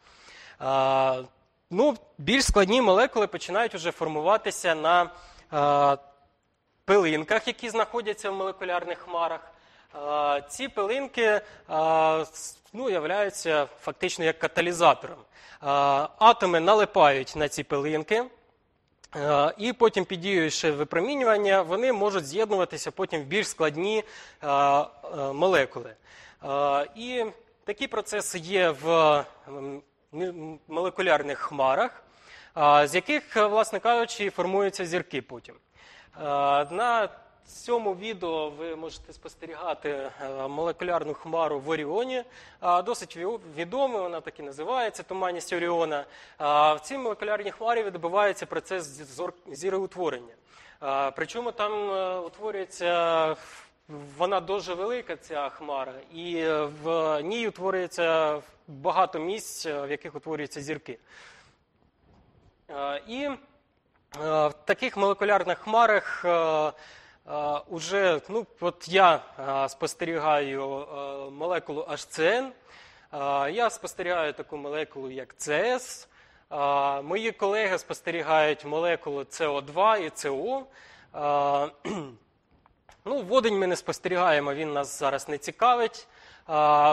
[1.69, 5.09] Ну, більш складні молекули починають вже формуватися на
[6.85, 9.51] пилинках, які знаходяться в молекулярних хмарах.
[10.49, 11.41] Ці пилинки
[12.73, 15.17] ну, являються фактично як каталізатором.
[16.19, 18.23] Атоми налипають на ці пилинки,
[19.57, 24.03] і потім під дією ще випромінювання вони можуть з'єднуватися потім в більш складні
[24.43, 24.85] е, е,
[25.33, 25.93] молекули.
[26.43, 27.25] Е, І
[27.63, 28.89] такі процеси є в
[29.47, 29.81] м,
[30.13, 32.03] м, молекулярних хмарах,
[32.85, 35.55] з яких, е, власне кажучи, формуються зірки потім.
[36.21, 36.65] Е,
[37.47, 42.23] На цьому відео ви можете спостерігати е, молекулярну хмару в Оріоні.
[42.85, 46.05] Досить ві- відома, вона так і називається туманність Оріона.
[46.39, 49.01] В цій молекулярній хмарі відбувається процес
[49.51, 50.33] зіроутворення.
[51.15, 53.35] Причому там е, утворюється
[54.17, 60.61] вона дуже велика, ця хмара, і е, в ній утворюється багато місць, в яких утворюються
[60.61, 60.99] зірки.
[63.07, 63.29] І
[64.19, 66.25] в таких молекулярних хмарах
[67.67, 69.19] уже, ну, от я
[69.69, 70.87] спостерігаю
[71.31, 72.49] молекулу HCN,
[73.51, 76.07] я спостерігаю таку молекулу, як CS.
[77.01, 80.63] Мої колеги спостерігають молекулу СО2 і СО.
[83.05, 86.07] Ну, водень ми не спостерігаємо, він нас зараз не цікавить.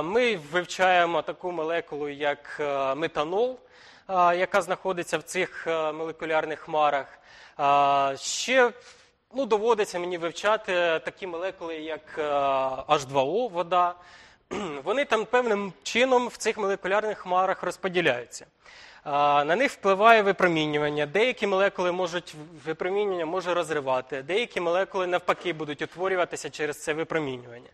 [0.03, 2.61] Ми вивчаємо таку молекулу, як
[2.97, 3.59] метанол,
[4.09, 7.19] яка знаходиться в цих молекулярних хмарах.
[8.21, 8.73] Ще
[9.37, 10.73] ну, доводиться мені вивчати
[11.05, 12.23] такі молекули, як е,
[12.89, 13.95] H2O, вода.
[14.85, 18.47] Вони там певним чином в цих молекулярних хмарах розподіляються.
[19.07, 21.07] На них впливає випромінювання.
[21.07, 22.35] Деякі молекули можуть
[22.67, 27.71] випромінювання може розривати, деякі молекули навпаки будуть утворюватися через це випромінювання.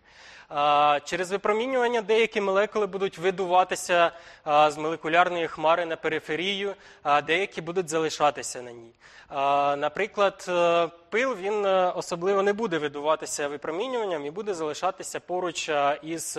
[1.05, 4.13] Через випромінювання деякі молекули будуть видуватися
[4.47, 8.93] з молекулярної хмари на периферію, а деякі будуть залишатися на ній.
[9.81, 15.71] Наприклад, е, пил він е, особливо не буде видуватися випромінюванням і буде залишатися поруч
[16.03, 16.39] із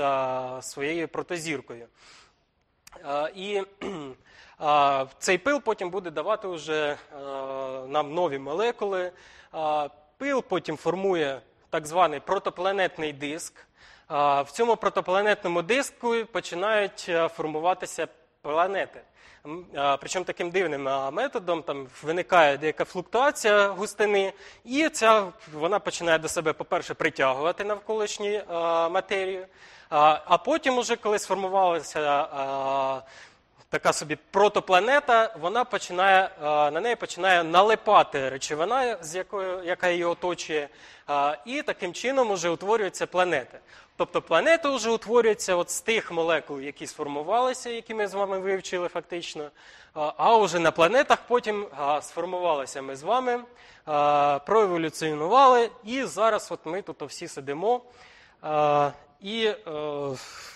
[0.62, 1.88] своєю протозіркою.
[3.36, 3.62] І
[5.20, 6.98] цей пил потім буде давати вже
[7.88, 9.12] нам нові молекули.
[10.18, 13.68] Пил потім формує так званий протопланетний диск.
[14.12, 18.08] В цьому протопланетному диску починають формуватися
[18.42, 19.02] планети.
[20.00, 20.84] Причому таким дивним
[21.14, 24.34] методом там виникає деяка флуктуація густини,
[24.66, 28.42] і ця вона починає до себе, по-перше, притягувати навколишню
[28.92, 29.46] матерію.
[29.90, 33.04] А, потім, уже коли сформувалася
[33.72, 40.70] така собі протопланета, вона починає, на неї починає налипати речовина, з якою, яка її оточує,
[41.46, 43.60] і таким чином вже утворюються планети.
[43.98, 48.88] Тобто планети вже утворюються от з тих молекул, які сформувалися, які ми з вами вивчили
[48.88, 49.50] фактично.
[49.94, 51.68] А а вже на планетах потім
[52.02, 53.40] сформувалися ми з вами,
[54.46, 57.82] проеволюціонували, і зараз от ми тут всі сидимо.
[59.22, 59.56] І е,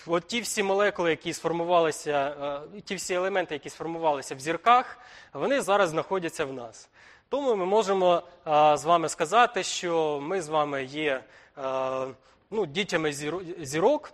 [0.06, 2.34] от ті всі молекули, які сформувалися,
[2.76, 4.98] е, ті всі елементи, які сформувалися в зірках,
[5.32, 6.88] вони зараз знаходяться в нас.
[7.28, 11.24] Тому ми можемо е, з вами сказати, що ми з вами є
[11.58, 12.06] е,
[12.50, 14.12] ну, дітями зіро- зірок,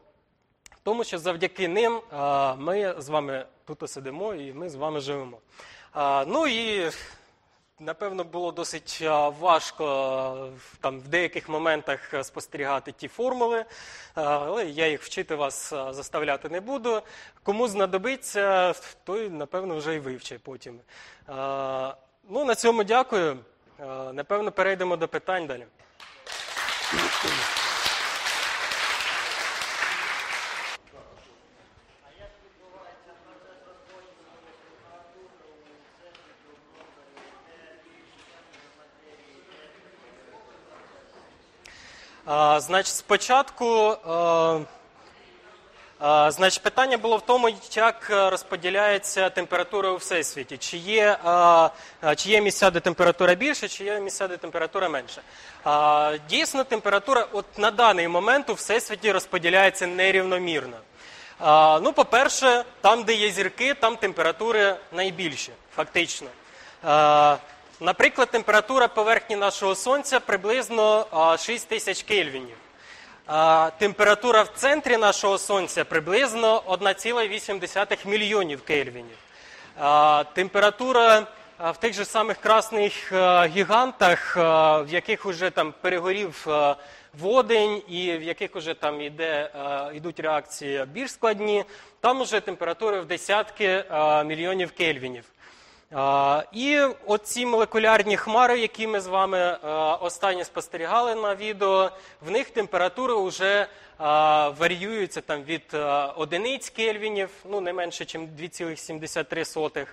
[0.82, 5.38] тому що завдяки ним е, ми з вами тут сидимо і ми з вами живемо.
[5.96, 6.90] Е, Ну і
[7.86, 9.00] Напевно, було досить
[9.40, 9.84] важко
[10.56, 13.64] в- там в деяких моментах спостерігати ті формули,
[14.14, 17.02] але я їх вчити вас заставляти не буду.
[17.42, 18.74] Кому знадобиться,
[19.04, 20.80] той, напевно, вже і вивчить потім.
[22.28, 23.38] Ну, на цьому дякую.
[24.12, 25.66] Напевно, перейдемо до питань далі.
[42.60, 43.96] Значить, спочатку.
[44.06, 44.58] а,
[46.00, 50.56] а, Значить, питання було в тому, як е, розподіляється температура у всесвіті.
[50.56, 51.68] Чи є, а,
[52.16, 55.20] чи є місця, де температура більша, чи є місця, де температура менша.
[55.64, 60.76] А, Дійсно, температура от на даний момент у всесвіті розподіляється нерівномірно.
[61.82, 66.28] Ну, по-перше, там, де є зірки, там температури найбільші, фактично.
[67.82, 71.06] Наприклад, температура поверхні нашого сонця приблизно
[71.38, 72.56] 6 тисяч кельвінів.
[73.78, 79.16] Температура в центрі нашого сонця приблизно 1,8 мільйонів кельвінів.
[80.34, 81.26] Температура
[81.58, 83.12] в тих же самих красних
[83.46, 86.46] гігантах, в яких вже там перегорів
[87.18, 89.50] водень і в яких вже там іде,
[89.94, 91.64] йдуть реакції більш складні,
[92.00, 93.84] там вже температури в десятки
[94.24, 95.24] мільйонів кельвінів.
[96.52, 101.90] І оці молекулярні хмари, які ми з вами а, останні спостерігали на відео,
[102.20, 103.66] в них температури вже
[104.58, 105.74] варіюються там від
[106.16, 108.28] одиниць кельвінів, ну не менше, ніж
[108.60, 109.86] 2,73,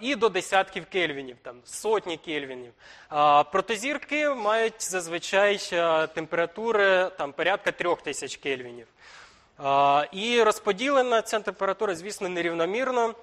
[0.00, 2.72] і до десятків кельвінів, там сотні кельвінів.
[3.52, 5.58] Протозірки мають зазвичай
[6.14, 8.86] температури там порядка 3000 кельвінів.
[10.12, 13.14] І розподілена ця температура, звісно, нерівномірно.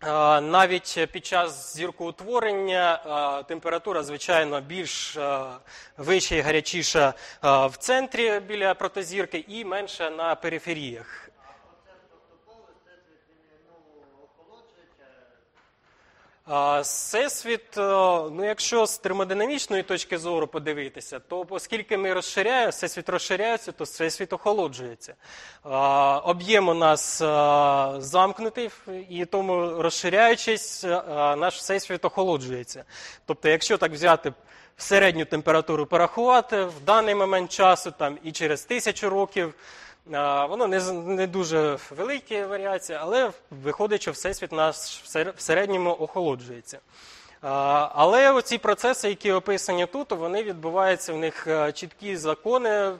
[0.00, 5.58] А, Навіть під час зіркоутворення температура, звичайно, більш а,
[5.96, 11.30] вища і гарячіша в центрі біля протозірки і менша на периферіях.
[11.38, 11.52] А,
[16.80, 17.80] Всесвіт, е,
[18.30, 24.32] ну якщо з термодинамічної точки зору подивитися, то оскільки ми розширяємо, всесвіт розширяється, то всесвіт
[24.32, 25.14] охолоджується.
[26.24, 27.18] Об'єм у нас
[27.98, 28.70] замкнутий,
[29.08, 30.84] і тому розширяючись,
[31.36, 32.84] наш всесвіт охолоджується.
[33.26, 34.32] Тобто, якщо так взяти
[34.76, 39.54] середню температуру порахувати в даний момент часу, там і через тисячу років.
[40.10, 44.76] Воно не, не дуже великі варіації, але виходить, що всесвіт наш
[45.36, 46.78] в середньому охолоджується.
[47.40, 52.96] Але оці процеси, які описані тут, вони відбуваються в них е, чіткі закони, е,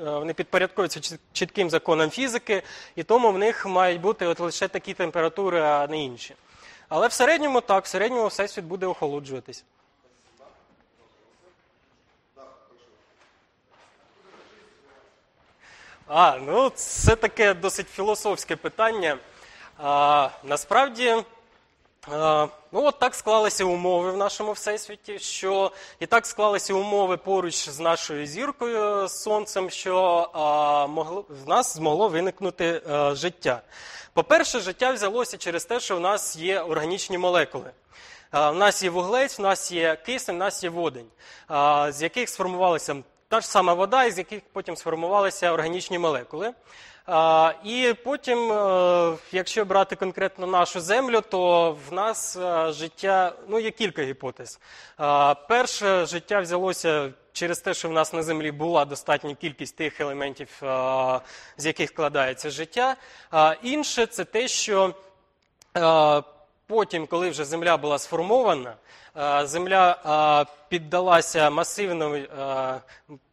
[0.00, 2.62] вони підпорядковуються чітким законам фізики,
[2.96, 6.34] і тому в них мають бути от лише такі температури, а не інші.
[6.88, 9.64] Але в середньому так, в середньому всесвіт буде охолоджуватись.
[16.08, 19.18] А, ну це таке досить філософське питання.
[19.78, 21.16] А, насправді,
[22.12, 27.68] а, ну от так склалися умови в нашому всесвіті, що і так склалися умови поруч
[27.68, 33.62] з нашою зіркою з сонцем, що а, могло, в нас змогло виникнути а, життя.
[34.12, 37.70] По-перше, життя взялося через те, що в нас є органічні молекули.
[38.32, 41.06] В нас є вуглець, в нас є кисень, в нас є водень,
[41.88, 42.96] з яких сформувалася
[43.28, 46.52] та ж сама вода, із яких потім сформувалися органічні молекули.
[47.64, 53.70] І потім, е, якщо брати конкретно нашу землю, то в нас е, життя, ну є
[53.70, 54.60] кілька гіпотез.
[55.48, 60.48] Перше, життя взялося через те, що в нас на землі була достатня кількість тих елементів,
[60.62, 61.20] е,
[61.56, 62.96] з яких складається життя.
[63.62, 64.94] Інше це те, що
[66.68, 68.74] Потім, коли вже земля була сформована,
[69.44, 72.18] земля піддалася масивному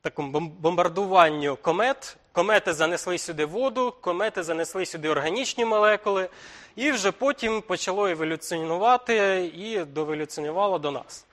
[0.01, 2.17] такому бомбардуванню комет.
[2.31, 6.29] Комети занесли сюди воду, комети занесли сюди органічні молекули,
[6.75, 11.25] і вже потім почало еволюціонувати і доволюціонувало до нас.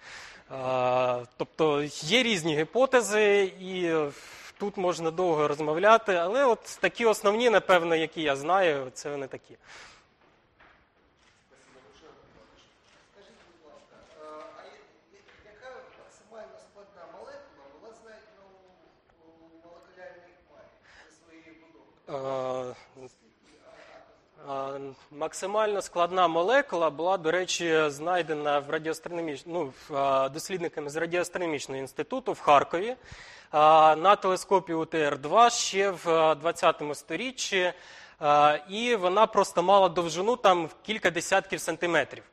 [1.36, 3.92] Тобто є різні гіпотези, і
[4.58, 9.54] тут можна довго розмовляти, але от такі основні, напевно, які я знаю, це вони такі.
[13.12, 14.24] Скажіть, будь ласка, е,
[14.58, 14.72] а я-
[15.12, 15.68] я- яка
[16.04, 19.28] максимально складна молекула була знайдена у, у
[19.64, 21.84] молекулярній парі при своїй будові?
[21.84, 21.99] Е, е,
[25.10, 29.42] Максимально складна молекула була, до речі, знайдена в радіоастрономіч...
[29.46, 29.72] ну,
[30.32, 32.96] дослідниками з радіоастрономічного інституту в Харкові
[33.52, 37.72] на телескопі УТР-2 ще в 20 сторіччі,
[38.68, 42.24] і вона просто мала довжину там кілька десятків сантиметрів.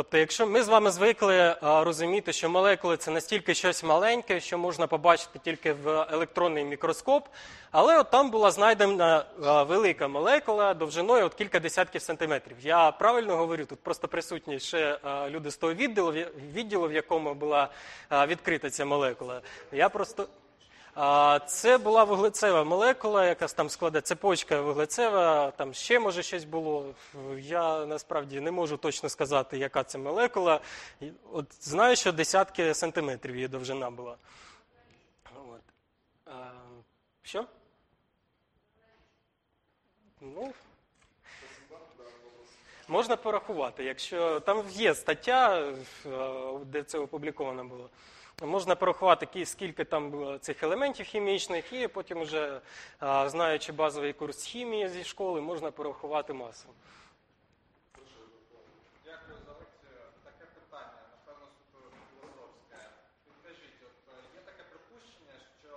[0.00, 4.58] Тобто, якщо ми з вами звикли е, розуміти, що молекули це настільки щось маленьке, що
[4.58, 7.28] можна побачити тільки в електронний мікроскоп,
[7.70, 12.56] але от там була знайдена е, велика молекула довжиною от кілька десятків сантиметрів.
[12.62, 16.12] Я правильно говорю, тут просто присутні ще е, люди з того відділу,
[16.54, 17.68] відділу, в якому була
[18.26, 19.40] відкрита ця молекула.
[19.72, 20.26] Я просто.
[21.46, 26.94] Це була вуглецева молекула, якась там складе цепочка вуглецева, там ще може щось було.
[27.38, 30.60] Я насправді не можу точно сказати, яка це молекула.
[31.32, 34.16] От знаю, що десятки сантиметрів її довжина була.
[35.34, 35.60] От.
[37.22, 37.44] Що?
[40.20, 40.52] Ну,
[42.88, 45.60] можна порахувати, якщо там є стаття,
[46.06, 47.90] е, де це опубліковано було.
[48.40, 52.60] Можна порахувати, ки- скільки там цих елементів хімічних, і потім, вже,
[53.02, 56.68] е, знаючи базовий курс хімії зі школи, можна порахувати масу.
[59.04, 59.98] Дякую за лекцію.
[60.24, 61.78] Таке питання, напевно, суто
[62.10, 62.78] філософське.
[63.26, 65.72] Підкажіть, от е, є таке припущення, що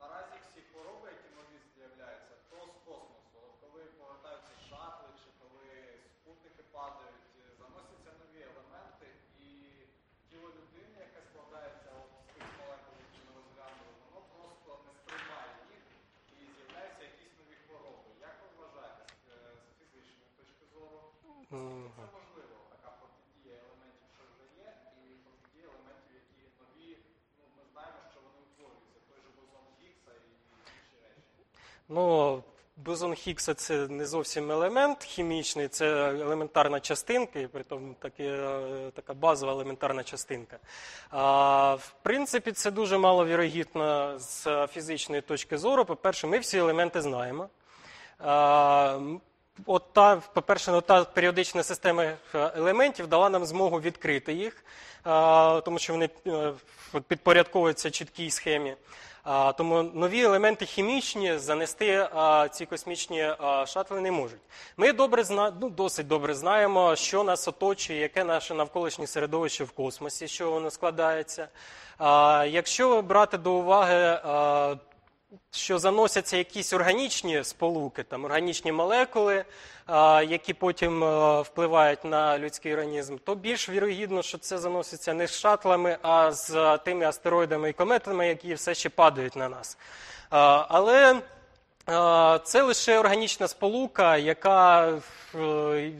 [0.00, 3.36] наразі всі хвороби, які нові з'являються, то з космосу.
[3.46, 5.66] От коли повертаються шатли, чи коли
[6.16, 9.06] спутники падають, е, заносяться нові елементи,
[9.46, 9.48] і
[10.28, 15.50] тіло людини, яке складається от з тих молекул, які ми розглянули, воно просто не сприймає
[15.74, 15.82] їх
[16.38, 18.08] і з'являються якісь нові хвороби.
[18.28, 20.98] Як ви вважаєте з, е, з фізичної точки зору?
[21.26, 21.39] Мгм.
[21.50, 24.68] Це можливо, така протидія елементів, що вже є,
[25.02, 26.90] і протидія елементів, які нові,
[27.38, 30.30] ну ми знаємо, що вони утворюються, той же бозон Гіггса і
[30.74, 31.40] інші речі.
[31.88, 32.42] Ну,
[32.76, 38.90] бозон Хіггса– це не зовсім елемент хімічний, це елементарна частинка, і при тому таки, е,
[38.94, 40.58] така базова елементарна частинка.
[41.10, 45.84] А, в принципі, це дуже маловірогідно з фізичної точки зору.
[45.84, 47.48] По-перше, ми всі елементи знаємо.
[48.18, 49.00] А,
[49.66, 54.64] От та, по-перше, ну, та періодична система е, елементів дала нам змогу відкрити їх,
[55.64, 56.52] тому що вони е,
[57.08, 58.74] підпорядковуються чіткій схемі.
[59.56, 62.08] Тому нові елементи хімічні занести
[62.50, 63.34] ці космічні
[63.66, 64.40] шатли не можуть.
[64.76, 65.52] Ми добре зна...
[65.60, 70.70] ну, досить добре знаємо, що нас оточує, яке наше навколишнє середовище в космосі, що воно
[70.70, 71.48] складається.
[72.46, 74.20] Якщо брати до уваги
[75.50, 79.44] що заносяться якісь органічні сполуки, там органічні молекули,
[80.28, 81.04] які потім
[81.40, 86.78] впливають на людський організм, то більш вірогідно, що це заноситься не з шатлами, а з
[86.78, 89.78] тими астероїдами і кометами, які все ще падають на нас.
[90.68, 91.20] Але
[92.44, 94.88] це лише органічна сполука, яка
[95.34, 95.92] е,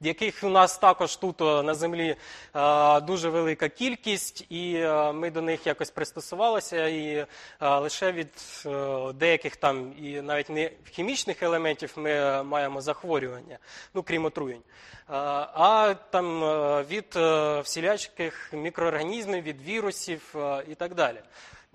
[0.00, 2.16] яких у нас також тут на землі
[2.56, 7.26] е, дуже велика кількість, і е, ми до них якось пристосувалися, і е,
[7.60, 8.32] лише від
[8.66, 13.58] е, деяких там і навіть не хімічних елементів ми маємо захворювання,
[13.94, 14.62] ну крім отруєнь.
[15.10, 15.12] Е,
[15.54, 21.20] А там е, від е, всілячких мікроорганізмів, від вірусів е, і так далі.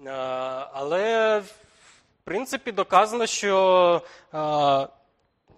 [0.05, 0.11] Е,
[0.73, 1.53] Але в
[2.23, 4.01] принципі доказано, що
[4.33, 4.87] е,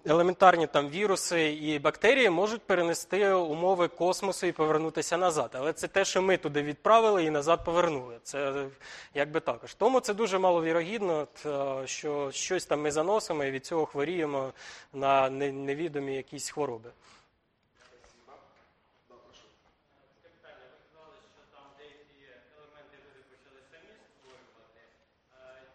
[0.06, 5.50] елементарні там віруси і бактерії можуть перенести умови космосу і повернутися назад.
[5.52, 8.18] Але це те, що ми туди відправили і назад повернули.
[8.22, 8.66] Це
[9.14, 9.74] якби також.
[9.74, 14.52] Тому це дуже маловірогідно, е, що щось там ми заносимо і від цього хворіємо
[14.92, 16.90] на невідомі якісь хвороби.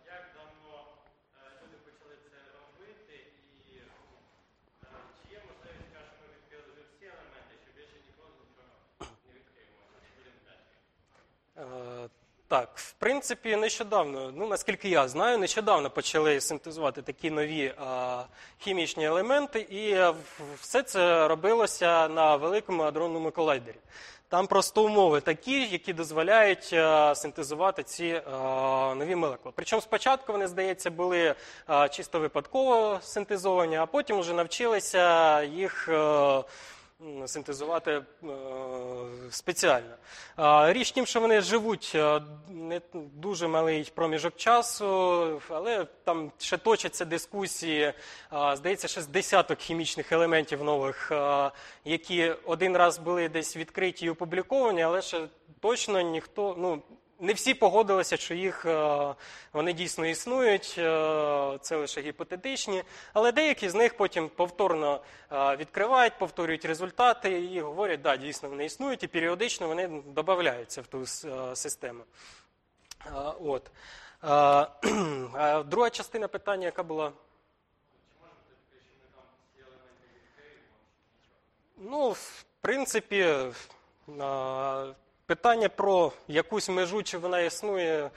[0.05, 0.75] Як давно
[1.37, 3.15] е, люди почали це робити,
[3.65, 3.85] і е,
[5.17, 8.71] чи є можливість, скажімо, ми відкрили вже всі елементи, що більше ніколи нічого
[9.27, 9.81] не відкриємо?
[10.03, 10.65] Чи будемо далі?
[11.57, 12.09] Е,
[12.51, 18.23] Так, в принципі, нещодавно, ну наскільки я знаю, нещодавно почали синтезувати такі нові а,
[18.57, 20.13] хімічні елементи, і е,
[20.61, 23.75] все це робилося на великому адронному колайдері.
[24.29, 28.21] Там просто умови такі, які дозволяють е, синтезувати ці е,
[28.95, 29.53] нові молекули.
[29.55, 31.35] Причому спочатку вони, здається, були
[31.69, 35.89] е, чисто випадково синтезовані, а потім вже навчилися їх.
[35.89, 36.43] м,
[37.25, 38.03] синтезувати е,
[39.29, 39.95] спеціально.
[40.73, 46.57] Річ в тім, що вони живуть е, не дуже малий проміжок часу, але там ще
[46.57, 47.93] точаться дискусії.
[48.53, 51.11] Здається, ще з десяток хімічних елементів нових,
[51.85, 55.27] які один раз були десь відкриті і опубліковані, але ще
[55.59, 56.55] точно ніхто.
[56.57, 56.81] ну,
[57.21, 59.15] не всі погодилися, що їх е,
[59.53, 65.01] вони дійсно існують, е, це лише гіпотетичні, але деякі з них потім повторно
[65.31, 70.87] е, відкривають, повторюють результати і говорять, да, дійсно вони існують, і періодично вони додаються в
[70.87, 71.05] ту
[71.55, 72.03] систему.
[73.39, 73.71] От.
[75.65, 77.11] Друга частина питання, яка була.
[81.77, 83.35] Ну, в принципі,
[85.35, 88.09] питання про якусь межу, чи вона існує,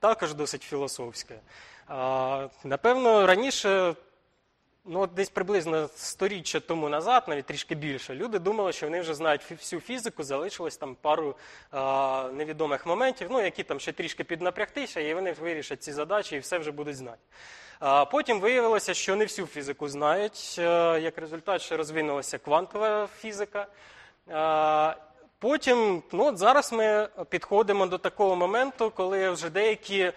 [0.00, 1.34] також досить філософське.
[2.64, 3.94] Напевно, раніше,
[4.84, 9.50] ну, десь приблизно сторіччя тому назад, навіть трішки більше, люди думали, що вони вже знають
[9.50, 11.36] всю фізику, залишилось там пару
[12.32, 16.58] невідомих моментів, ну, які там ще трішки піднапрягтися, і вони вирішать ці задачі і все
[16.58, 17.18] вже будуть знати.
[18.10, 20.56] Потім виявилося, що не всю фізику знають.
[20.58, 20.62] Е,
[21.00, 23.66] Як результат, ще розвинулася квантова фізика.
[25.40, 30.12] Потім, ну зараз ми підходимо до такого моменту, коли вже деякі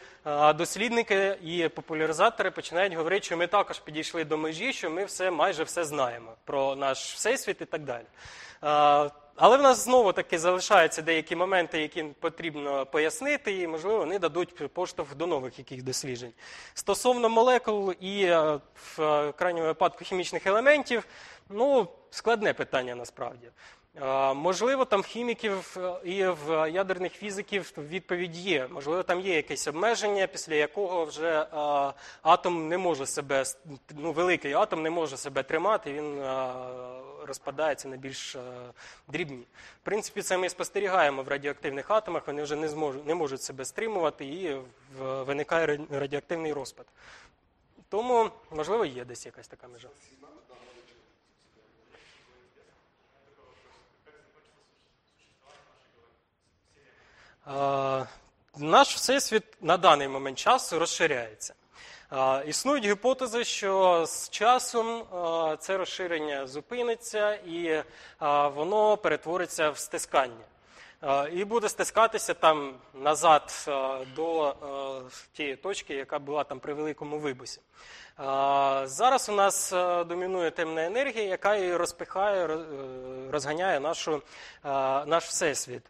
[0.56, 5.64] дослідники і популяризатори починають говорити, що ми також підійшли до межі, що ми все майже
[5.64, 8.06] все знаємо про наш всесвіт і так далі.
[9.36, 14.74] Але в нас знову таки залишаються деякі моменти, які потрібно пояснити, і можливо вони дадуть
[14.74, 16.34] поштовх до нових яких досліджень.
[16.74, 21.08] Стосовно молекул і е, в е, крайньому випадку хімічних елементів,
[21.50, 23.48] ну складне питання насправді.
[24.36, 28.68] Можливо, там в хіміків е, і в ядерних фізиків відповідь є.
[28.68, 31.46] Можливо, там є якесь обмеження, після якого вже е,
[32.22, 33.44] атом не може себе,
[33.90, 36.54] ну, великий атом не може себе тримати, він е,
[37.26, 38.38] розпадається на більш
[39.08, 39.44] дрібні.
[39.82, 43.66] В принципі, це ми спостерігаємо в радіоактивних атомах, вони вже не, зможуть, не можуть себе
[43.66, 44.58] стримувати і
[45.00, 46.86] виникає радіоактивний розпад.
[47.90, 49.90] Тому, можливо, є десь якась така межа.
[58.58, 61.54] Наш всесвіт на даний момент часу розширяється.
[62.46, 65.04] Існують гіпотези, що з часом
[65.60, 67.84] це розширення зупиниться і
[68.56, 70.46] воно перетвориться в стискання.
[71.32, 73.70] І буде стискатися там назад
[74.16, 74.56] до
[75.34, 77.62] тієї точки, яка була там при великому вибусі.
[78.84, 79.72] Зараз у нас
[80.08, 82.58] домінує темна енергія, яка і розпихає, е,
[83.32, 84.22] розганяє нашу,
[85.06, 85.82] наш всесвіт.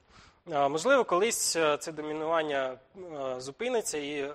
[0.46, 4.34] Можливо, колись е, це домінування е, зупиниться і е,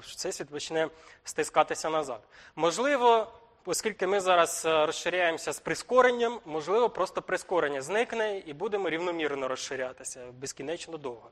[0.00, 0.88] всесвіт почне
[1.24, 2.20] стискатися назад.
[2.56, 3.32] Можливо,
[3.64, 10.98] оскільки ми зараз розширяємося з прискоренням, можливо, просто прискорення зникне і будемо рівномірно розширятися безкінечно
[10.98, 11.30] довго.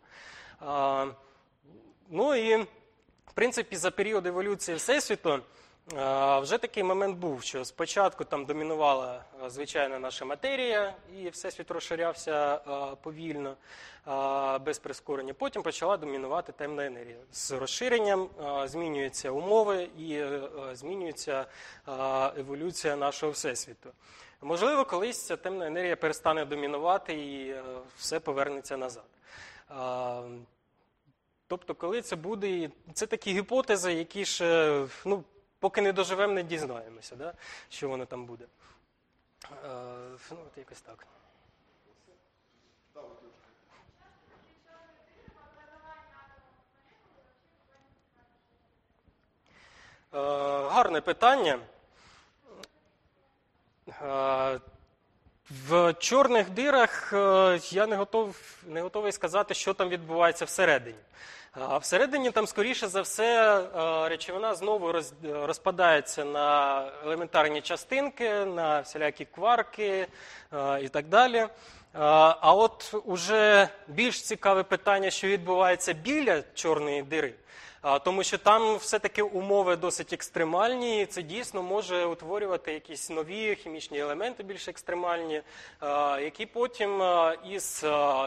[2.09, 2.57] Ну і
[3.27, 5.41] в принципі за період еволюції Всесвіту
[5.87, 12.55] вже такий момент був, що спочатку там домінувала е, звичайна наша матерія, і всесвіт розширявся
[12.55, 13.57] е, повільно,
[14.09, 15.35] е, без прискорення.
[15.35, 17.17] Потім почала домінувати темна енергія.
[17.33, 18.29] З розширенням
[18.65, 20.25] змінюються умови і
[20.73, 21.47] змінюється
[22.37, 23.91] еволюція нашого всесвіту.
[24.43, 27.55] Можливо, колись ця темна енергія перестане домінувати і
[27.97, 29.05] все повернеться назад.
[31.47, 35.25] Тобто, коли це буде, це такі гіпотези, які ще, ну,
[35.63, 37.33] поки не доживемо, не дізнаємося, да?
[37.69, 38.45] що воно там буде.
[39.45, 39.49] Е,
[40.31, 41.07] ну, от якось так.
[50.15, 50.19] Е,
[50.69, 51.59] гарне питання.
[53.89, 54.61] Е,
[55.51, 58.37] в чорних дирах е, я не, готов,
[58.67, 60.99] не готовий сказати, що там відбувається всередині.
[61.81, 69.25] Всередині там, скоріше за все, е, речовина знову роз- розпадається на елементарні частинки, на всілякі
[69.25, 70.07] кварки
[70.53, 71.37] е, і так далі.
[71.37, 71.49] Е,
[72.41, 77.35] А от уже більш цікаве питання, що відбувається біля чорної дири.
[78.05, 83.99] Тому що там все-таки умови досить екстремальні, і це дійсно може утворювати якісь нові хімічні
[83.99, 85.43] елементи більш екстремальні,
[86.21, 87.03] які потім
[87.51, 87.85] із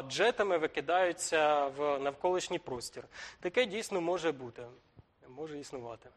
[0.10, 3.04] джетами викидаються в навколишній простір.
[3.40, 4.64] Таке дійсно може бути,
[5.30, 6.10] може існувати.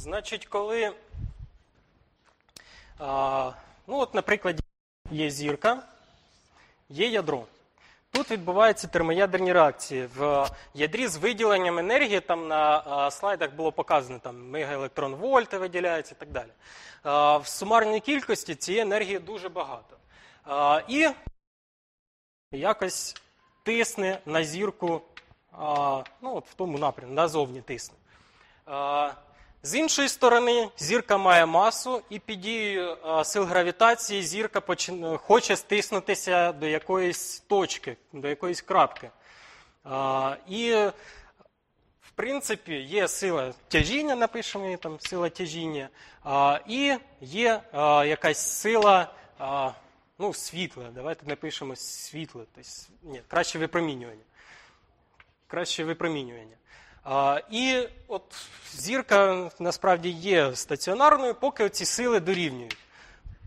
[0.00, 0.94] Значить, коли,
[2.98, 3.52] а,
[3.86, 4.60] ну от, наприклад,
[5.10, 5.82] є зірка,
[6.88, 7.44] є ядро.
[8.10, 10.08] Тут відбуваються термоядерні реакції.
[10.16, 16.20] В ядрі з виділенням енергії там на слайдах було показано там мегаелектрон вольти виділяється і
[16.20, 16.50] так далі.
[17.42, 19.96] В сумарній кількості цієї енергії дуже багато.
[20.88, 21.08] І
[22.52, 23.16] якось
[23.62, 25.02] тисне на зірку,
[26.22, 27.96] ну от в тому напрямку, назовні тисне.
[29.62, 34.62] З іншої сторони, зірка має масу, і під дією сил гравітації зірка
[35.16, 39.10] хоче стиснутися до якоїсь точки, до якоїсь крапки.
[40.48, 40.72] І,
[42.00, 45.88] в принципі, є сила тяжіння, напишемо її там сила тяжіння,
[46.66, 47.62] і є
[48.06, 49.12] якась сила
[50.18, 50.84] ну, світла.
[50.94, 52.46] Давайте напишемо світло.
[52.54, 52.70] Тобто,
[53.02, 54.22] ні, краще випромінювання
[55.50, 56.56] краще випромінювання.
[57.50, 58.22] І от
[58.72, 62.76] зірка насправді є стаціонарною, поки ці сили дорівнюють.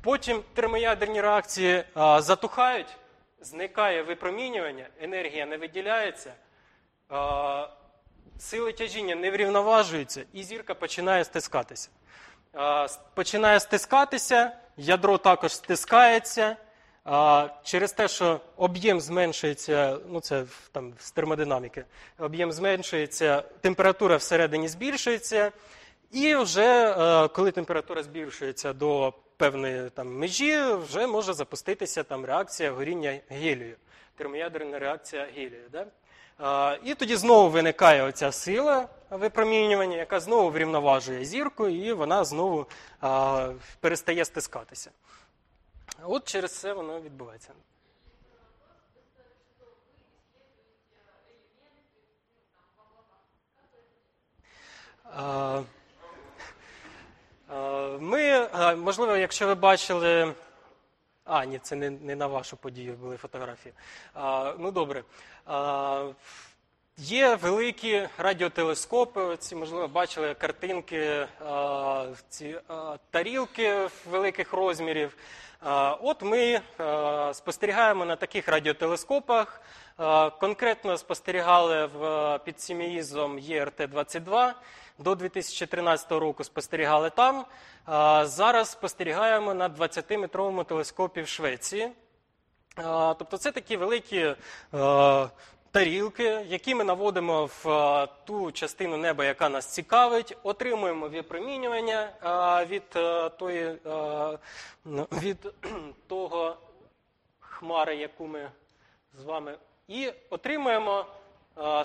[0.03, 1.83] Потім термоядерні реакції
[2.17, 2.97] затухають,
[3.41, 6.33] зникає випромінювання, енергія не виділяється,
[8.39, 11.89] сили тяжіння не врівноважуються, і зірка починає стискатися.
[13.13, 16.57] Починає стискатися, ядро також стискається.
[17.63, 21.85] Через те, що об'єм зменшується, ну це там з термодинаміки,
[22.19, 25.51] об'єм зменшується, температура всередині збільшується,
[26.11, 32.71] і вже е, коли температура збільшується до певної там межі, вже може запуститися там реакція
[32.71, 33.75] горіння гелію,
[34.15, 35.63] термоядерна реакція гелію.
[35.71, 35.85] Да?
[36.83, 42.65] І тоді знову виникає оця сила випромінювання, яка знову врівноважує зірку, і вона знову
[43.79, 44.91] перестає стискатися.
[46.05, 47.53] От через це воно відбувається.
[57.99, 60.33] Ми, можливо, якщо ви бачили.
[61.25, 63.73] А, ні, це не, не на вашу подію були фотографії.
[64.13, 65.03] А, ну добре.
[65.45, 66.11] А,
[66.97, 75.17] Є великі радіотелескопи, ці, можливо, бачили картинки, а, ці а, тарілки великих розмірів.
[76.01, 76.61] От ми
[77.33, 79.61] спостерігаємо на таких радіотелескопах.
[80.39, 81.89] Конкретно спостерігали
[82.45, 84.51] під сіміїзом ЄРТ-22.
[84.99, 87.45] До 2013 року спостерігали там.
[88.25, 91.91] Зараз спостерігаємо на 20-метровому телескопі в Швеції.
[93.17, 94.35] Тобто це такі великі е,
[95.73, 102.65] тарілки, які ми наводимо в е, ту частину неба, яка нас цікавить, отримуємо випромінювання е,
[102.65, 103.77] від е, тої е,
[104.85, 105.53] ну, від
[106.07, 106.57] того
[107.39, 108.51] хмари, яку ми
[109.19, 109.55] з вами,
[109.87, 111.05] і отримуємо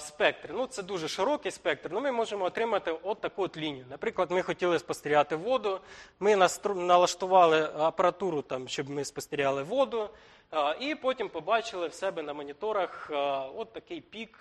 [0.00, 0.50] спектр.
[0.52, 1.88] Ну, це дуже широкий спектр.
[1.92, 3.84] Ну, ми можемо отримати от таку от лінію.
[3.90, 5.80] Наприклад, ми хотіли спостерігати воду,
[6.20, 6.36] ми
[6.74, 10.10] налаштували апаратуру, там, щоб ми спостерігали воду,
[10.52, 13.14] е, і потім побачили в себе на моніторах е,
[13.56, 14.38] от такий пік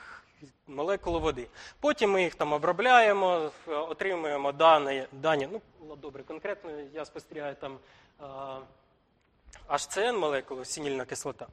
[0.68, 1.48] молекул води.
[1.80, 7.78] Потім ми їх там обробляємо, е, отримуємо дані, дані ну, добре, конкретно я спостерігаю там.
[8.22, 8.26] е,
[9.70, 11.48] HCN молекули, синільна кислота.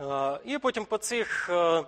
[0.00, 1.84] Е, І потім по цих е,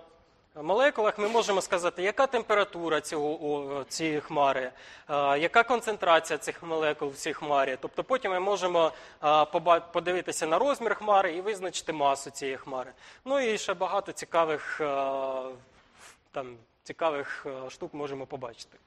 [0.55, 4.71] молекулах ми можемо сказати, яка температура цього, цієї хмари,
[5.39, 7.77] яка концентрація цих молекул в цій хмарі.
[7.81, 8.91] Тобто потім ми можемо
[9.93, 12.91] подивитися на розмір хмари і визначити масу цієї хмари.
[13.25, 14.77] Ну і ще багато цікавих,
[16.31, 18.77] там, цікавих штук можемо побачити.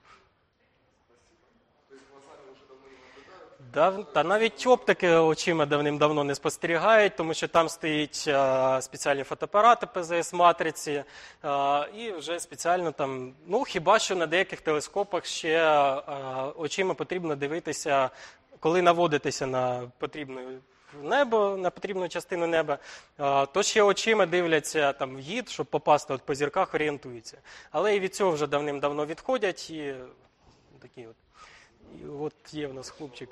[3.73, 9.85] Да, та навіть оптики очима давним-давно не спостерігають, тому що там стоїть е, спеціальні фотоапарати
[9.85, 11.03] ПЗС-матриці,
[11.45, 16.01] е, і вже спеціально там, ну хіба що на деяких телескопах ще е,
[16.55, 18.09] очима потрібно дивитися,
[18.59, 20.41] коли наводитися на потрібне
[21.03, 22.77] небо, на потрібну частину неба,
[23.19, 27.37] е, то ще очима дивляться там в'їд, щоб попасти от по зірках, орієнтуються.
[27.71, 29.95] Але і від цього вже давним-давно відходять і
[30.81, 31.15] такі от.
[32.01, 33.29] І от є в нас хлопчик.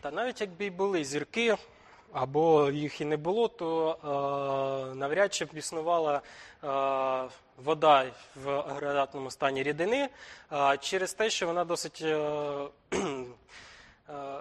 [0.00, 1.56] Та навіть якби й були зірки,
[2.12, 3.96] або їх і не було, то
[4.92, 6.20] е, навряд чи б існувала е,
[7.56, 8.06] вода
[8.44, 10.08] в агрегатному стані рідини
[10.52, 12.16] е, через те, що вона досить е,
[12.92, 13.26] е,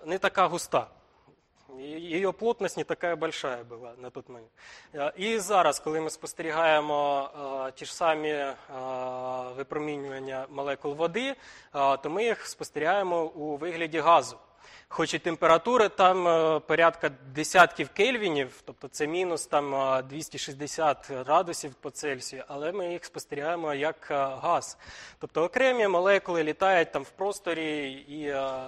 [0.05, 0.87] не така густа.
[1.79, 4.47] Її плотність не така большая була на той момент.
[4.95, 7.29] Е, І зараз, коли ми спостерігаємо
[7.67, 8.55] е, ті ж самі е,
[9.57, 11.35] випромінювання молекул води, е,
[11.97, 14.37] то ми їх спостерігаємо у вигляді газу.
[14.87, 21.73] Хоч і температури там е, порядка десятків кельвінів, тобто це мінус там е, 260 градусів
[21.73, 24.77] по Цельсію, але ми їх спостерігаємо як е, газ.
[25.19, 28.59] Тобто окремі молекули літають там в просторі і е,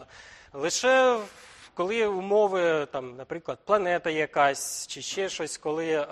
[0.54, 1.28] лише в-
[1.74, 6.06] коли умови, там, наприклад, планета якась чи ще щось, коли е,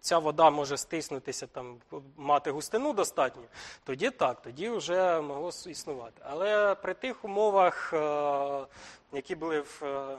[0.00, 1.76] ця вода може стиснутися, там,
[2.16, 3.42] мати густину достатню,
[3.84, 6.22] тоді так, тоді вже могло існувати.
[6.24, 8.66] Але при тих умовах, е,
[9.12, 10.18] які були в е,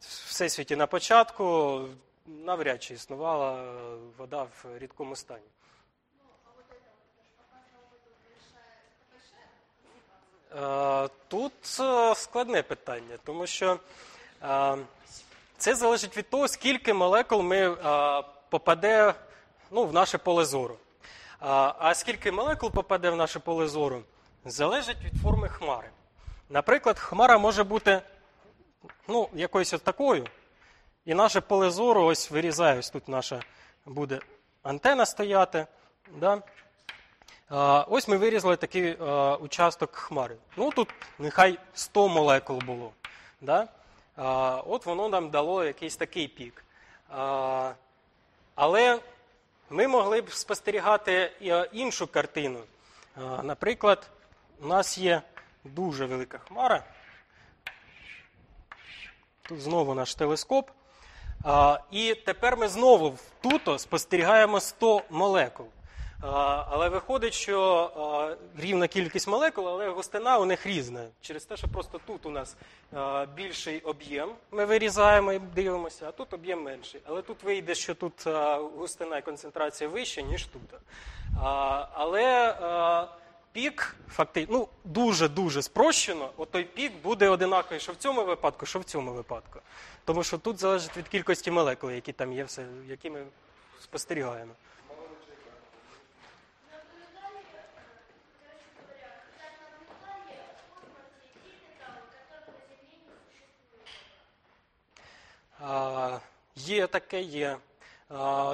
[0.00, 1.80] всесвіті на початку,
[2.26, 3.74] навряд чи існувала
[4.18, 5.46] вода в рідкому стані.
[11.28, 13.78] Тут е, складне питання, тому що
[14.42, 14.76] е,
[15.58, 17.76] це залежить від того, скільки молекул ми е,
[18.48, 19.14] попаде
[19.70, 20.76] ну, в наше поле зору.
[21.40, 24.02] А, скільки молекул попаде в наше поле зору,
[24.44, 25.90] залежить від форми хмари.
[26.48, 28.02] Наприклад, хмара може бути
[29.08, 30.26] ну, якоюсь такою,
[31.04, 33.42] і наше поле зору ось вирізає, ось тут наша
[33.86, 34.20] буде
[34.62, 35.66] антена стояти.
[36.16, 36.42] Да?
[37.50, 38.94] Ось ми вирізали такий
[39.40, 40.36] участок хмари.
[40.56, 42.92] Ну тут нехай 100 молекул було.
[43.40, 43.68] Да?
[44.66, 46.64] От воно нам дало якийсь такий пік.
[48.54, 49.00] Але
[49.70, 51.32] ми могли б спостерігати
[51.72, 52.60] іншу картину.
[53.42, 54.10] Наприклад,
[54.62, 55.22] у нас є
[55.64, 56.84] дуже велика хмара.
[59.42, 60.70] Тут знову наш телескоп.
[61.90, 65.66] І тепер ми знову тут спостерігаємо 100 молекул.
[66.20, 71.06] Але виходить, що рівна кількість молекул, але густина у них різна.
[71.20, 72.56] Через те, що просто тут у нас
[73.34, 77.00] більший об'єм, ми вирізаємо і дивимося, а тут об'єм менший.
[77.04, 78.26] Але тут вийде, що тут
[78.76, 80.80] густина і концентрація вища, ніж тут.
[81.92, 82.54] Але
[83.52, 88.78] пік фактично ну, дуже-дуже спрощено, от той пік буде одинаковий, що в цьому випадку, що
[88.78, 89.60] в цьому випадку.
[90.04, 93.24] Тому що тут залежить від кількості молекул, які там є, все, які ми
[93.82, 94.52] спостерігаємо.
[106.56, 107.56] Є таке, є.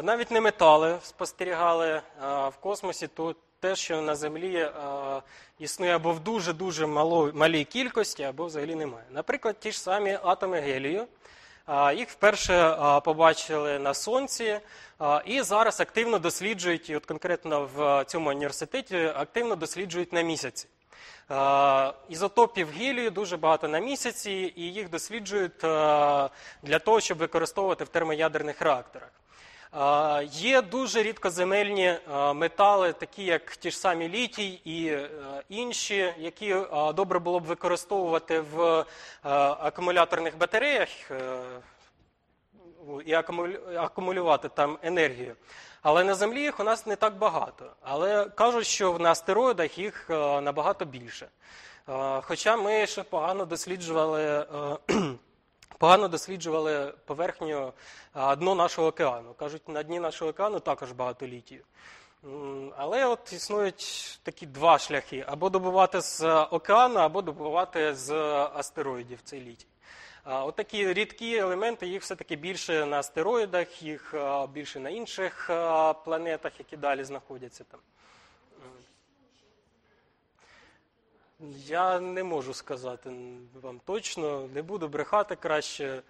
[0.02, 4.70] Навіть не метали спостерігали в космосі, то те, що на Землі
[5.58, 9.04] існує або в дуже-дуже малій кількості, або взагалі немає.
[9.10, 11.06] Наприклад, ті ж самі атоми гелію.
[11.96, 14.60] Їх вперше побачили на Сонці
[15.24, 20.68] і зараз активно досліджують, і от конкретно в цьому університеті активно досліджують на місяці.
[21.30, 25.68] Е, Ізотопів гелію дуже багато на місяці, і їх досліджують е,
[26.62, 29.10] для того, щоб використовувати в термоядерних реакторах.
[29.74, 31.94] Е, Є дуже рідкоземельні
[32.34, 34.98] метали, такі як ті ж самі літій і
[35.48, 36.56] інші, які
[36.94, 38.84] добре було б використовувати в
[39.60, 40.88] акумуляторних батареях
[43.06, 43.14] і
[43.76, 45.36] акумулювати там енергію.
[45.84, 47.70] Але на землі їх у нас не так багато.
[47.82, 51.28] Але кажуть, що на астероїдах їх е, набагато більше.
[51.88, 54.76] Е, Хоча ми ще погано досліджували, е,
[55.78, 57.72] погано досліджували поверхню
[58.14, 59.34] дно нашого океану.
[59.34, 61.64] Кажуть, на дні нашого океану також багато літію.
[62.76, 68.12] Але от існують такі два шляхи: або добувати з океану, або добувати з
[68.54, 69.66] астероїдів цей літій.
[70.24, 74.14] А, От рідкі елементи, їх все-таки більше на астероїдах, їх
[74.52, 75.46] більше на інших
[76.04, 77.80] планетах, які далі знаходяться там.
[81.66, 83.12] Я не можу сказати
[83.62, 86.02] вам точно, не буду брехати краще,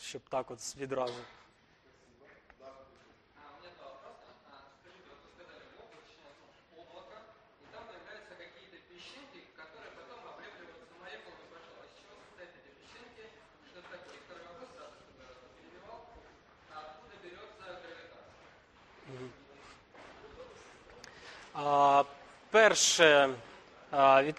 [0.00, 1.14] щоб так от відразу.
[22.50, 23.28] Перше,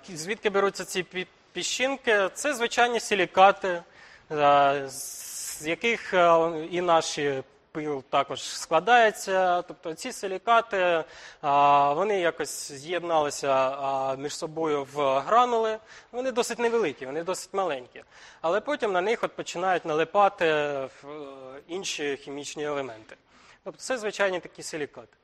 [0.09, 2.29] звідки беруться ці піщинки?
[2.33, 3.83] Це звичайні силікати,
[4.87, 6.13] з яких
[6.71, 9.61] і наші пил також складається.
[9.61, 11.03] Тобто ці силікати
[11.95, 15.77] вони якось з'єдналися між собою в гранули.
[16.11, 18.03] Вони досить невеликі, вони досить маленькі.
[18.41, 20.77] Але потім на них от починають налипати
[21.67, 23.15] інші хімічні елементи.
[23.63, 25.17] Тобто це звичайні такі силікати.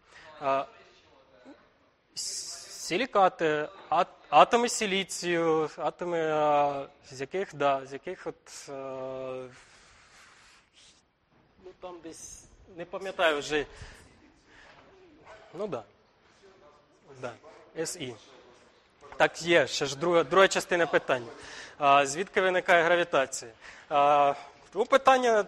[2.16, 8.74] Силікати, ат- атоми силіцію, атоми, а, з яких, да, з яких от, е,
[11.66, 12.44] ну там десь,
[12.78, 13.66] не пам'ятаю вже.
[15.54, 15.84] Ну да.
[17.22, 17.34] Да.
[17.86, 18.16] СІ.
[19.18, 21.32] Так є, ще ж друга, друга частина питання.
[21.78, 23.52] А, звідки виникає гравітація?
[23.90, 24.34] А,
[24.74, 25.46] ну, питання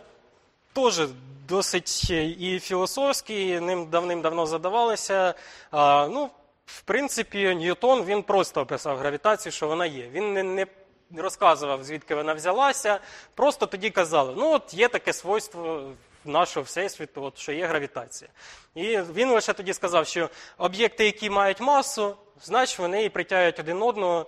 [0.73, 1.07] теж
[1.47, 5.33] досить і філософські, і ним давним-давно задавалися.
[5.71, 6.29] А, ну,
[6.65, 10.09] в принципі, Ньютон він просто описав гравітацію, що вона є.
[10.09, 12.99] Він не, не розказував, звідки вона взялася.
[13.35, 15.91] Просто тоді казали, ну от є таке свойство
[16.25, 18.31] нашого всесвіту, от, що є гравітація.
[18.75, 23.81] І він лише тоді сказав, що об'єкти, які мають масу, значить вони і притягують один
[23.81, 24.25] одного.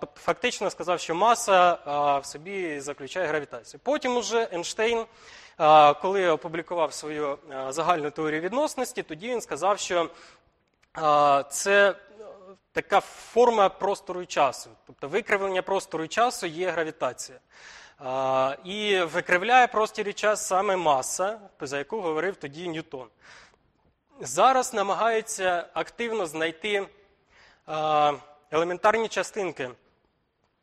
[0.00, 1.78] Тобто фактично сказав, що маса
[2.22, 3.80] в собі заключає гравітацію.
[3.84, 5.04] Потім уже Ейнштейн,
[6.02, 10.10] коли опублікував свою загальну теорію відносності, тоді він сказав, що
[11.50, 11.94] це е,
[12.72, 14.70] така форма простору і часу.
[14.86, 17.38] Тобто викривлення простору і часу є гравітація.
[18.64, 23.08] І викривляє простір і час саме маса, за яку говорив тоді Ньютон.
[24.20, 26.86] Зараз намагаються активно знайти
[28.50, 29.70] елементарні частинки,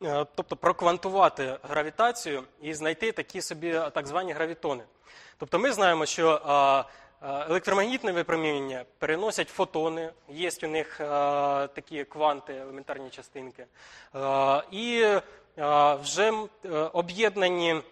[0.02, 4.84] е, тобто проквантувати гравітацію і знайти такі собі так звані гравітони.
[5.38, 6.40] Тобто ми знаємо, що
[7.22, 10.96] електромагнітне випромінювання переносять фотони, є у них
[11.74, 13.66] такі кванти, елементарні частинки.
[14.70, 15.06] І
[16.02, 16.32] вже
[16.64, 17.82] е, об'єднані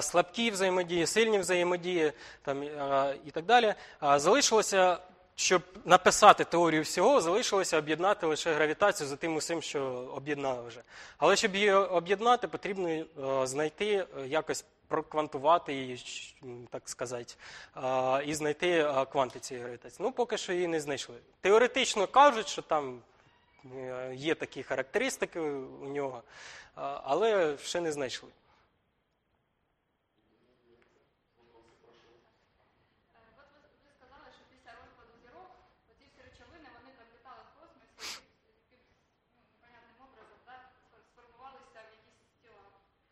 [0.00, 2.62] слабкі взаємодії, сильні взаємодії там,
[3.26, 3.74] і так далі.
[4.16, 4.98] Залишилося,
[5.34, 9.82] щоб написати теорію всього, залишилося об'єднати лише гравітацію за тим усім, що
[10.16, 10.82] об'єднали вже.
[11.18, 13.06] Але щоб її об'єднати, потрібно е,
[13.46, 16.04] знайти е, якось проквантувати її,
[16.70, 17.34] так сказати,
[18.26, 19.98] і знайти кванти цієї гравітації.
[20.06, 21.16] Ну, поки що її не знайшли.
[21.40, 23.02] Теоретично кажуть, що там
[23.76, 26.22] е, є такі характеристики у нього,
[26.74, 28.28] але ще не знайшли.
[28.28, 28.34] Е,
[33.40, 35.50] От ви, ви сказали, що після розпаду зірок
[35.90, 38.04] оці всі речовини вони там літали в космосі
[38.48, 38.82] і під
[39.34, 40.56] ну, непонятним образом да,
[40.90, 42.64] сфор- сформувалися в якісь тіла.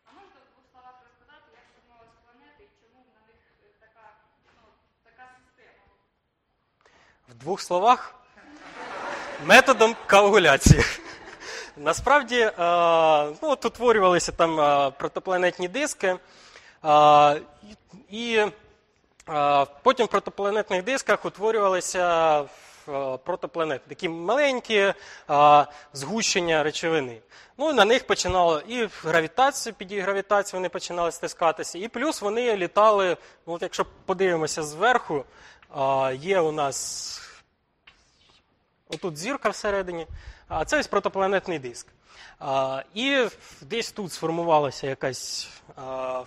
[0.05, 4.05] А можете в двох словах розказати, як сформувалися планети і чому на них е, така,
[4.57, 4.63] ну,
[5.07, 5.83] така система?
[7.39, 8.13] В двох словах
[9.45, 10.83] методом коагуляції.
[11.77, 12.51] Насправді е,
[13.41, 16.15] ну, от утворювалися там е, протопланетні диски,
[16.85, 17.41] е,
[18.09, 18.45] і
[19.83, 22.43] Потім в протопланетних дисках утворювалися
[23.23, 24.93] протопланети, такі маленькі
[25.93, 27.17] згущення речовини.
[27.57, 32.57] Ну, на них починало і гравітація, під її гравітацією вони починали стискатися, і плюс вони
[32.57, 33.17] літали,
[33.47, 35.25] ну, от якщо подивимося зверху,
[36.13, 37.28] є у нас
[38.89, 40.07] отут зірка всередині,
[40.47, 41.87] а це ось протопланетний диск.
[42.93, 43.25] І
[43.61, 45.49] десь тут сформувалася якась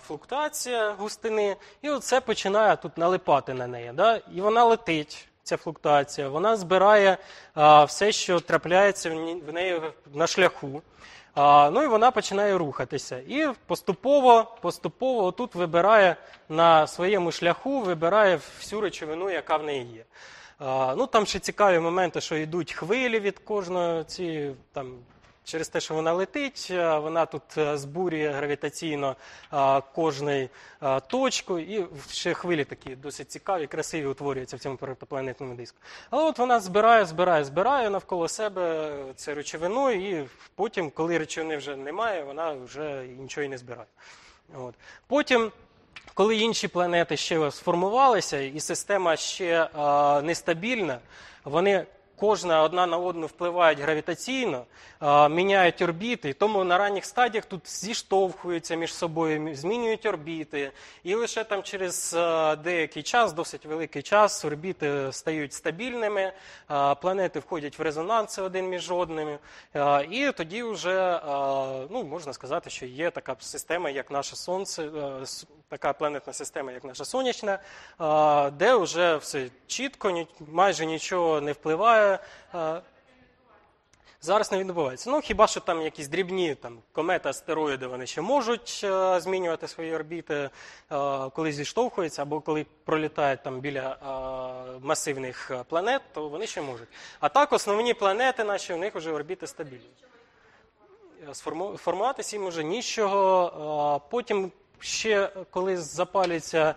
[0.07, 3.91] флуктуація густини, і оце починає тут налипати на неї.
[3.93, 4.15] Да?
[4.35, 7.17] І вона летить, ця флуктуація, вона збирає
[7.53, 9.09] а, все, що трапляється
[9.47, 9.81] в неї
[10.13, 10.81] на шляху.
[11.35, 13.17] А, ну і вона починає рухатися.
[13.17, 16.15] І поступово, поступово тут вибирає
[16.49, 20.03] на своєму шляху, вибирає всю речовину, яка в неї є.
[20.97, 24.93] Ну там ще цікаві моменти, що йдуть хвилі від кожної ці там.
[25.45, 29.15] Через те, що вона летить, вона тут е, збурює гравітаційно
[29.95, 30.49] кожну
[31.07, 35.77] точку, і ще хвилі такі досить цікаві, красиві утворюються в цьому протопланетному диску.
[36.09, 41.75] Але от вона збирає, збирає, збирає навколо себе цю речовину, і потім, коли речовини вже
[41.75, 43.87] немає, вона вже нічого і не збирає.
[44.53, 44.75] От.
[45.07, 45.51] Потім
[46.13, 50.99] коли інші планети ще сформувалися, і система ще а, нестабільна,
[51.43, 51.85] вони
[52.15, 54.65] кожна одна на одну впливають гравітаційно,
[55.29, 60.71] міняють орбіти, тому на ранніх стадіях тут зіштовхуються між собою, змінюють орбіти.
[61.03, 62.17] І лише там через
[62.63, 66.33] деякий час, досить великий час, орбіти стають стабільними,
[67.01, 69.39] планети входять в резонанси один між одними.
[70.09, 71.21] І тоді вже
[71.89, 74.89] ну, можна сказати, що є така система, як наше Сонце,
[75.69, 77.59] така планетна система, як наша сонячна,
[78.57, 82.02] де вже все чітко, майже нічого не впливає.
[82.53, 82.81] А,
[84.25, 85.09] Зараз не відбувається.
[85.09, 89.95] Ну хіба що там якісь дрібні там комети, астероїди вони ще можуть е, змінювати свої
[89.95, 90.49] орбіти, е,
[91.35, 96.87] коли зіштовхуються, або коли пролітають там біля е, масивних е, планет, то вони ще можуть.
[97.19, 99.89] А так основні планети наші, у них вже орбіти стабільні.
[101.29, 104.01] Е, сформу- Формуватися їм уже нічого.
[104.09, 106.75] Потім ще коли запалюються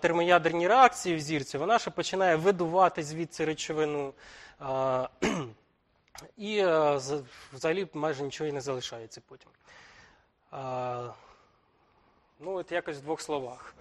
[0.00, 4.12] термоядерні реакції в зірці, вона ще починає видувати звідси речовину.
[6.36, 7.00] І е,
[7.52, 9.50] взагалі майже нічого і не залишається потім.
[12.40, 13.74] Ну, от якось в двох словах.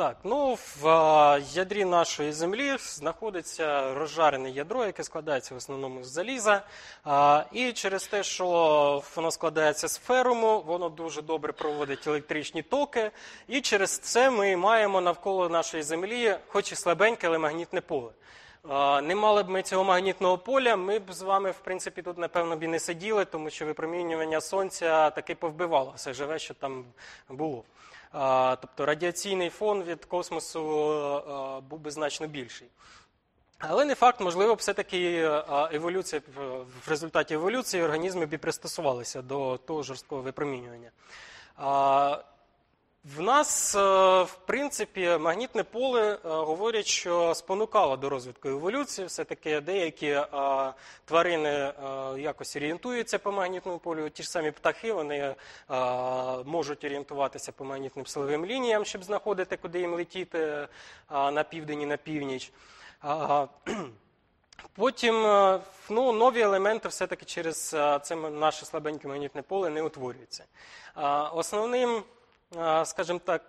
[0.00, 0.84] Так, ну в
[1.52, 6.62] ядрі нашої землі знаходиться розжарене ядро, яке складається в основному з заліза.
[7.52, 8.46] І через те, що
[9.16, 13.10] воно складається з феруму, воно дуже добре проводить електричні токи.
[13.48, 18.10] І через це ми маємо навколо нашої землі, хоч і слабеньке, але магнітне поле.
[19.02, 22.56] Не мали б ми цього магнітного поля, ми б з вами, в принципі, тут, напевно,
[22.56, 26.84] б і не сиділи, тому що випромінювання сонця таки повбивало все живе, що там
[27.28, 27.64] було.
[28.60, 30.60] Тобто радіаційний фон від космосу
[31.68, 32.68] був би значно більший.
[33.58, 35.18] Але не факт, можливо, все-таки
[35.72, 40.90] еволюція в- в результаті еволюції організми б і пристосувалися до того жорсткого випромінювання.
[43.04, 43.78] В нас, е,
[44.22, 49.06] в принципі, магнітне поле е, говорять, що спонукало до розвитку еволюції.
[49.06, 50.26] Все-таки деякі е,
[51.04, 51.72] тварини
[52.18, 54.08] якось орієнтуються по магнітному полю.
[54.08, 55.34] Ті ж самі птахи вони
[56.44, 60.68] можуть орієнтуватися по магнітним силовим лініям, щоб знаходити, куди їм летіти
[61.10, 62.52] на південь і на північ.
[64.74, 65.14] Потім
[65.90, 67.68] ну, нові елементи все-таки через
[68.02, 70.44] це наше слабеньке магнітне поле не утворюються.
[71.32, 72.02] Основним,
[72.84, 73.42] скажімо так,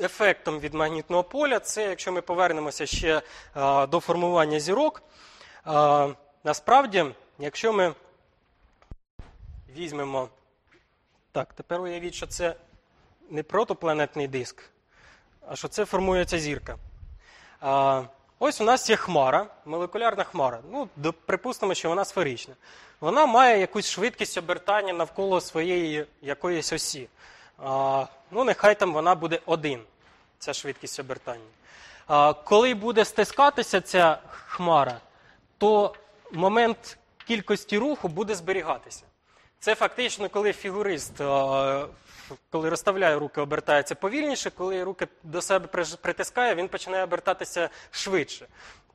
[0.00, 3.22] ефектом від магнітного поля це, якщо ми повернемося ще
[3.88, 5.02] до формування зірок,
[6.44, 7.04] насправді,
[7.38, 7.94] якщо ми
[9.76, 10.28] візьмемо.
[11.32, 12.54] Так, тепер уявіть, що це
[13.30, 14.70] не протопланетний диск,
[15.48, 16.76] а що це формується зірка.
[18.40, 20.60] А, ось у нас є хмара, молекулярна хмара.
[20.72, 20.88] Ну,
[21.26, 22.54] припустимо, що вона сферична.
[23.00, 27.08] Вона має якусь швидкість обертання навколо своєї якоїсь осі.
[27.58, 29.80] А, ну, нехай там вона буде один,
[30.38, 31.44] ця швидкість обертання.
[32.06, 35.00] А, коли буде стискатися ця хмара,
[35.58, 35.94] то
[36.32, 39.02] момент кількості руху буде зберігатися.
[39.58, 41.24] Це фактично, коли фігурист е,
[42.50, 45.66] коли розставляє руки, обертається повільніше, коли руки до себе
[46.00, 48.46] притискає, він починає обертатися швидше.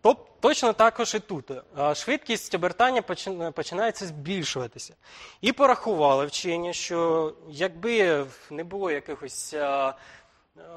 [0.03, 1.51] Тоб- Точно також і тут.
[1.93, 3.01] Швидкість обертання
[3.51, 4.93] починається збільшуватися.
[5.41, 9.55] І порахували вчені, що якби не було якихось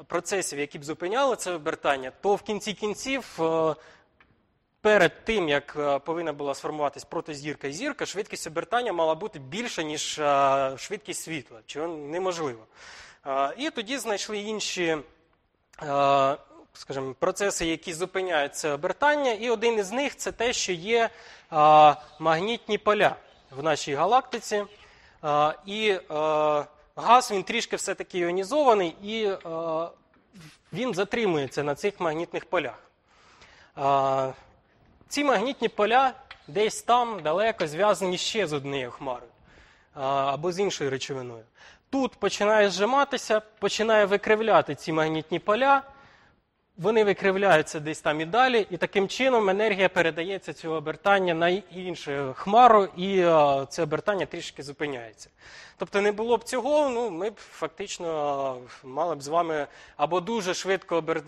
[0.07, 3.39] процесів, які б зупиняли це обертання, то в кінці кінців
[4.81, 9.83] перед тим, як е, повинна була сформуватись протизірка і зірка, швидкість обертання мала бути більша,
[9.83, 12.65] ніж е, швидкість світла, чого неможливо.
[13.27, 14.97] Е, І тоді знайшли інші
[16.73, 21.09] скажімо, процеси, які зупиняють це обертання, і один із них це те, що є
[22.19, 23.15] магнітні поля
[23.51, 24.63] в нашій галактиці.
[25.65, 25.99] І
[26.95, 29.31] газ він трішки все-таки іонізований, і
[30.73, 32.83] він затримується на цих магнітних полях.
[35.09, 36.13] Ці магнітні поля
[36.47, 39.31] десь там далеко зв'язані ще з однією хмарою
[39.95, 41.43] або з іншою речовиною.
[41.89, 45.83] Тут починає зжиматися, починає викривляти ці магнітні поля,
[46.77, 52.33] вони викривляються десь там і далі, і таким чином енергія передається цього обертання на іншу
[52.37, 53.21] хмару, і
[53.69, 55.29] це обертання трішки зупиняється.
[55.77, 59.67] Тобто не було б цього, ну ми б фактично мали б з вами
[59.97, 61.21] або дуже швидко обер...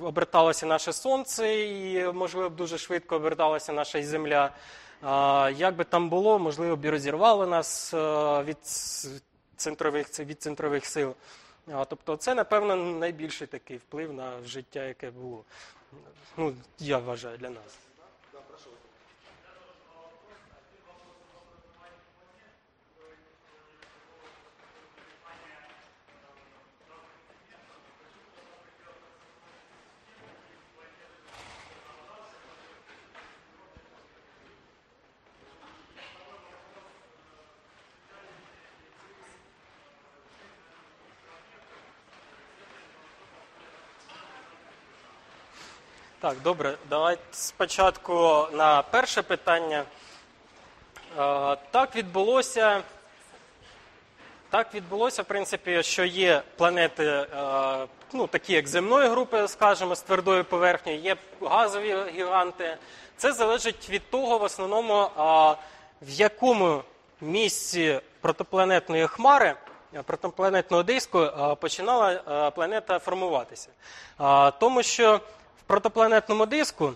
[0.00, 4.52] оберталося наше сонце, і можливо дуже швидко оберталася наша земля.
[5.56, 7.94] Як би там було, можливо, б і розірвало нас
[8.44, 8.58] від
[9.56, 11.14] центрових від центрових сил.
[11.88, 15.44] Тобто, це, напевно, найбільший такий вплив на життя, яке було.
[16.36, 17.87] Ну, я вважаю для нас.
[46.28, 49.84] Так, добре, давайте спочатку на перше питання.
[51.18, 52.82] Е, Так відбулося.
[54.50, 57.26] Так відбулося, в принципі, що є планети, е,
[58.12, 62.76] ну, такі як земної групи, скажімо, з твердою поверхнею, є газові гіганти.
[63.16, 65.10] Це залежить від того, в основному,
[66.02, 66.82] в якому
[67.20, 69.54] місці протопланетної хмари,
[69.94, 73.68] е, протопланетного диску е, починала е, планета формуватися.
[74.60, 75.20] Тому що
[75.68, 76.94] протопланетному диску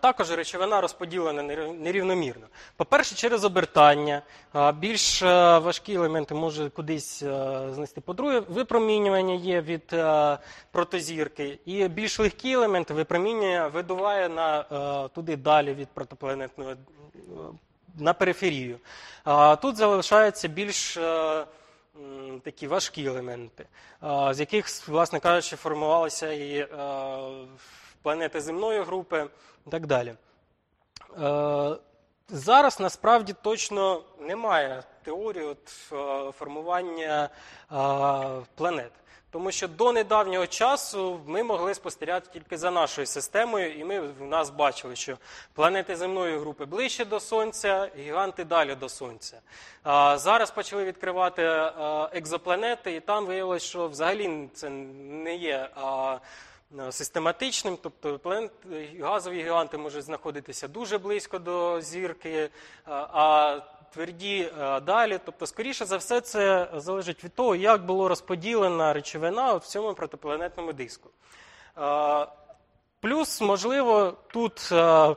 [0.00, 1.42] Також речовина розподілена
[1.72, 2.46] нерівномірно.
[2.76, 4.22] По-перше, через обертання.
[4.78, 8.00] Більш е, важкі елементи може кудись е, знести.
[8.00, 10.38] По-друге, випромінювання є від е,
[10.70, 11.58] протозірки.
[11.64, 16.76] І більш легкі елементи випромінювання видуває на, е, туди далі від протопланетного е,
[17.98, 18.78] на периферію.
[19.62, 21.44] Тут залишаються більш е,
[22.42, 23.66] такі важкі елементи,
[24.30, 26.68] з яких, власне кажучи, формувалися і е,
[28.02, 29.26] планети земної групи
[29.66, 30.14] і так далі.
[31.22, 31.76] Е,
[32.28, 37.28] Зараз насправді точно немає теорії от, е, формування
[38.54, 38.92] планет.
[39.34, 44.24] Тому що до недавнього часу ми могли спостерігати тільки за нашою системою, і ми в
[44.24, 45.18] нас бачили, що
[45.54, 49.40] планети земної групи ближче до Сонця, гіганти далі до Сонця.
[49.82, 51.42] А зараз почали відкривати
[52.12, 55.70] екзопланети, і там виявилось, що взагалі це не є.
[56.90, 58.52] Систематичним, тобто планет,
[59.00, 62.48] газові гіганти можуть знаходитися дуже близько до зірки,
[62.86, 63.58] а
[63.94, 65.18] тверді е, далі.
[65.24, 70.72] Тобто, скоріше за все, це залежить від того, як було розподілена речовина в цьому протипланетному
[70.72, 71.10] диску.
[71.78, 72.26] Е,
[73.00, 75.16] Плюс, можливо, тут е,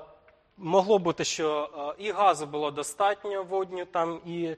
[0.57, 4.55] могло бути, що і газу було достатньо водню там і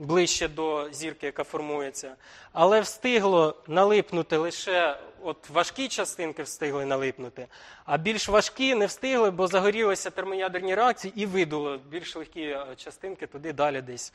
[0.00, 2.16] ближче до зірки, яка формується,
[2.52, 7.46] але встигло налипнути лише от важкі частинки встигли налипнути,
[7.84, 13.26] а більш важкі не встигли, бо загорілися термоядерні реакції і видуло більш легкі е, частинки
[13.26, 14.12] туди далі десь.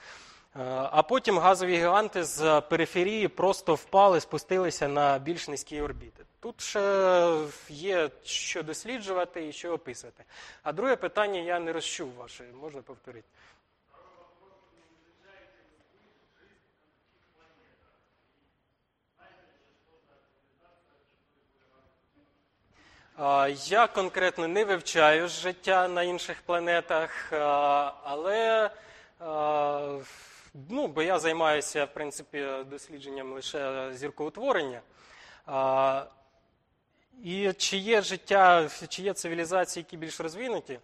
[0.56, 0.60] Е,
[0.92, 6.24] А потім газові гіганти з периферії просто впали, спустилися на більш низькі орбіти.
[6.40, 7.38] Тут ще
[7.70, 10.24] є що досліджувати і що описувати.
[10.64, 13.28] А друге питання я не розчув ваше, можна повторити.
[23.18, 27.34] Я конкретно не вивчаю життя на інших планетах,
[28.04, 28.70] але
[30.70, 34.82] ну, бо я займаюся в принципі дослідженням лише зіркоутворення.
[37.24, 40.80] І чи є життя, чи є цивілізації, які більш розвинуті?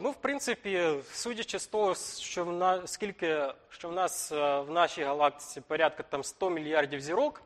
[0.00, 5.04] Ну, в принципі, судячи з того, що в нас, скільки що в нас в нашій
[5.04, 7.42] галактиці порядка там 100 мільярдів зірок,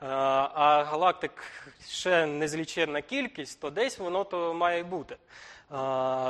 [0.00, 1.32] а галактик
[1.88, 5.16] ще незліченна кількість, то десь воно то має бути.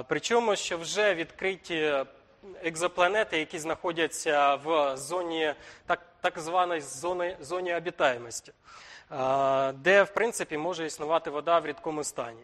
[0.09, 2.05] Причому, що вже відкриті
[2.62, 5.55] екзопланети, які знаходяться в зоні
[5.86, 8.53] так, так званої зони, зоні обітаємості,
[9.74, 12.43] де, в принципі, може існувати вода в рідкому стані.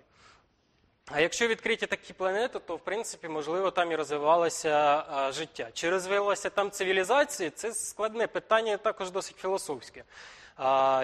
[1.12, 5.68] А якщо відкриті такі планети, то в принципі можливо там і розвивалося життя.
[5.72, 7.50] Чи розвивалася там цивілізація?
[7.50, 10.04] Це складне питання, також досить філософське.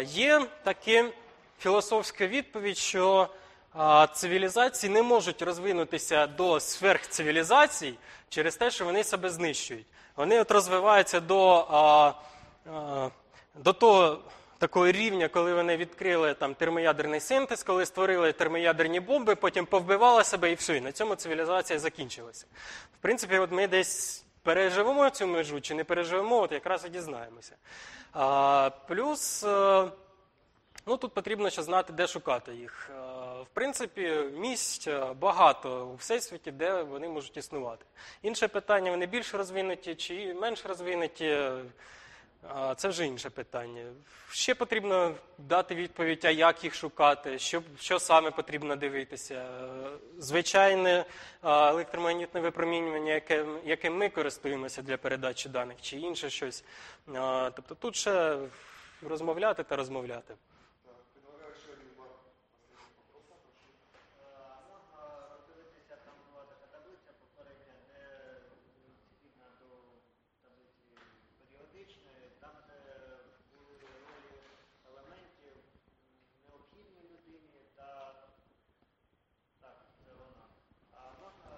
[0.05, 1.12] Є таке
[1.59, 3.28] філософська відповідь, що
[4.12, 7.94] цивілізації не можуть розвинутися до сверхцивілізацій
[8.28, 9.86] через те, що вони себе знищують.
[10.16, 12.14] Вони от розвиваються до,
[13.55, 14.18] до того
[14.59, 20.52] такого рівня, коли вони відкрили там термоядерний синтез, коли створили термоядерні бомби, потім повбивали себе
[20.52, 20.77] і все.
[20.77, 22.47] І на цьому цивілізація закінчилася.
[22.94, 27.56] В принципі, от ми десь переживемо цю межу чи не переживемо, от якраз і дізнаємося.
[28.12, 29.44] А, плюс.
[29.44, 29.85] е,
[30.89, 32.90] Ну, тут потрібно ще знати, де шукати їх.
[32.90, 37.85] Е, В принципі, місць е, багато у всесвіті, де вони можуть існувати.
[38.23, 41.39] Інше питання, вони більш розвинуті чи менш розвинуті,
[42.77, 43.82] це вже інше питання.
[44.31, 49.47] Ще потрібно дати відповідь, а як їх шукати, що, що саме потрібно дивитися.
[50.18, 51.05] Звичайне
[51.43, 56.64] електромагнітне випромінювання, яким, яким ми користуємося для передачі даних, чи інше щось.
[57.55, 58.39] Тобто тут ще
[59.02, 60.35] розмовляти та розмовляти.
[64.70, 68.01] Можна роздивитися, там була така таблиця попередня, де
[68.86, 69.70] відповідно до
[70.43, 70.93] таблиці
[71.39, 72.78] періодичної, там де
[73.51, 74.36] були ролі
[74.89, 75.55] елементів
[76.48, 77.89] необхідні людині та
[79.62, 80.44] так, це вона.
[80.98, 81.51] А можна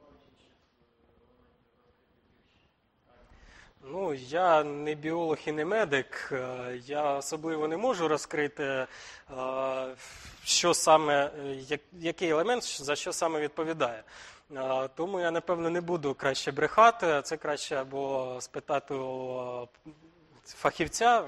[0.00, 0.54] роль інших
[1.14, 2.02] елементів розкрити
[2.34, 2.64] більше?
[4.14, 6.28] Я не біолог і не медик.
[6.32, 8.86] е, Я особливо не можу розкрити, е,
[10.44, 11.30] що саме,
[11.70, 14.02] е, який елемент за що саме відповідає.
[14.94, 19.68] Тому я, напевно, не буду краще брехати, це краще або спитати у
[20.46, 21.24] фахівця,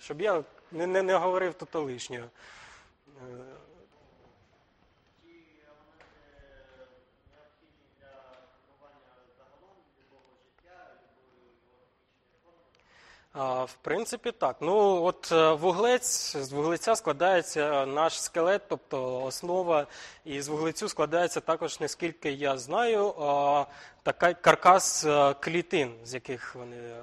[0.00, 0.42] щоб я
[0.72, 2.24] не, не, не говорив тут лишнього.
[2.24, 3.36] Е,
[5.22, 5.28] Ті
[5.66, 6.04] елементи
[7.30, 8.12] необхідні для
[8.66, 12.68] формування загалом любого життя, любої його фізичної форми.
[13.36, 14.56] А, В принципі, так.
[14.60, 19.86] Ну, от е, вуглець, з вуглеця складається наш скелет, тобто основа,
[20.24, 23.66] і з вуглецю складається також, наскільки я знаю, а,
[24.02, 27.02] така каркас е, клітин, з яких вони е,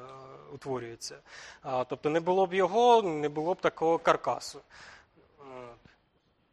[0.54, 1.16] утворюються.
[1.62, 4.60] А, Тобто не було б його, не було б такого каркасу.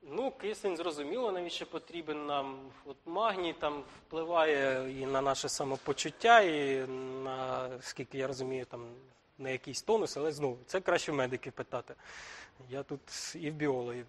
[0.03, 2.59] Ну, кисень зрозуміло, навіщо потрібен нам.
[2.87, 6.87] От магній там впливає і на наше самопочуття, і
[7.25, 8.81] на, скільки я розумію, там
[9.39, 11.95] на якийсь тонус, але знову це краще в медиків питати.
[12.71, 13.01] Я тут
[13.35, 14.07] і в біологів.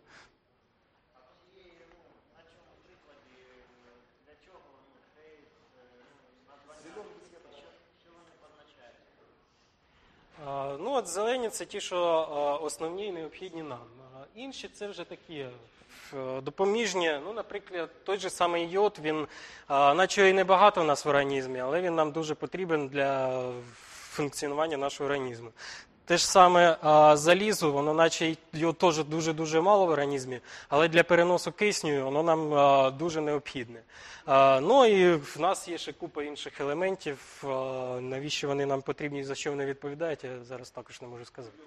[10.80, 12.00] Ну, от зелені це ті, що
[12.62, 13.80] основні і необхідні нам.
[14.36, 15.46] Інші це вже такі
[16.14, 17.20] е, допоміжні.
[17.26, 19.28] Ну, наприклад, той же самий йод, він,
[19.70, 23.44] наче і небагато в нас в організмі, але він нам дуже потрібен для
[24.10, 25.50] функціонування нашого організму.
[26.06, 31.04] Те ж саме а, залізо, воно наче його теж дуже-дуже мало в організмі, але для
[31.04, 33.80] переносу кисню воно нам а, дуже необхідне.
[34.26, 37.44] А, ну і в нас є ще купа інших елементів.
[37.44, 37.48] а,
[38.02, 41.58] навіщо вони нам потрібні за що вони відповідають, я зараз також не можу сказати.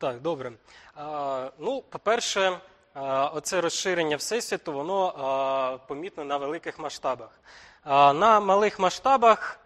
[0.00, 0.52] Так, добре.
[0.94, 2.58] А, ну, по-перше,
[2.94, 7.28] а, оце розширення Всесвіту, воно а, помітно на великих масштабах.
[7.84, 9.60] А, на малих масштабах,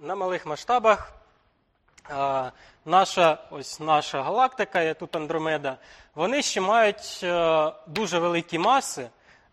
[0.00, 1.12] на малих масштабах
[2.10, 2.50] а,
[2.84, 5.76] наша, ось наша галактика, є тут Андромеда,
[6.14, 9.08] вони ще мають е, дуже великі маси,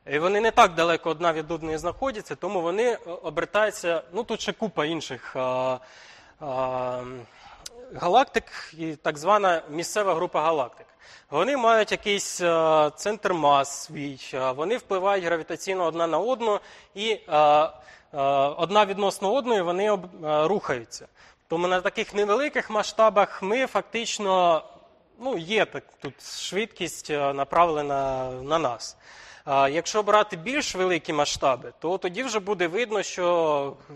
[0.07, 4.03] і вони не так далеко одна від одної знаходяться, тому вони е, обертаються.
[4.13, 5.35] Ну тут ще купа інших.
[5.35, 5.77] а,
[6.39, 7.03] а,
[7.95, 8.43] галактик
[8.77, 10.85] і так звана місцева група галактик.
[11.29, 16.59] Вони мають якийсь е, центр мас свій, е, вони впливають гравітаційно одна на одну,
[16.95, 17.69] і е,
[18.57, 21.07] одна відносно одної вони рухаються.
[21.47, 24.63] Тому на таких невеликих масштабах ми фактично
[25.19, 28.97] ну, є так, тут швидкість направлена на нас.
[29.47, 33.93] Якщо брати більш великі масштаби, то тоді вже буде видно, що е,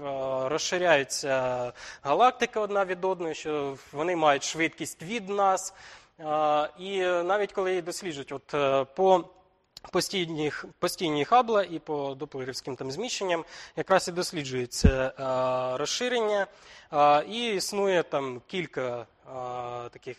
[0.50, 5.74] розширяються галактики одна від одної, що вони мають швидкість від нас.
[6.80, 9.26] І навіть коли її досліджують, от е, по
[9.92, 13.46] постійних, постійній хабла і по доплерівським там зміщенням
[13.76, 16.48] якраз і досліджується е, розширення,
[17.30, 19.06] і існує там кілька
[19.92, 20.18] таких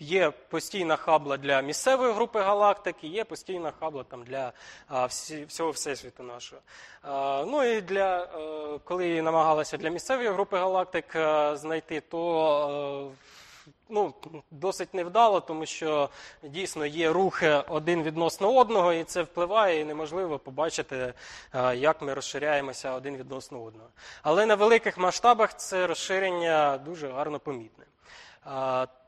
[0.00, 4.52] Є постійна хабла для місцевої групи галактики, є постійна хабла там для
[4.88, 6.62] а, всі, всього всесвіту нашого.
[7.02, 13.72] А, ну і для е, коли намагалися для місцевої групи галактик е, знайти, то е,
[13.88, 14.14] ну,
[14.50, 16.10] досить невдало, тому що
[16.42, 21.14] дійсно є рухи один відносно одного, і це впливає, і неможливо побачити,
[21.54, 23.88] е, як ми розширяємося один відносно одного.
[24.22, 27.84] Але на великих масштабах це розширення дуже гарно помітне.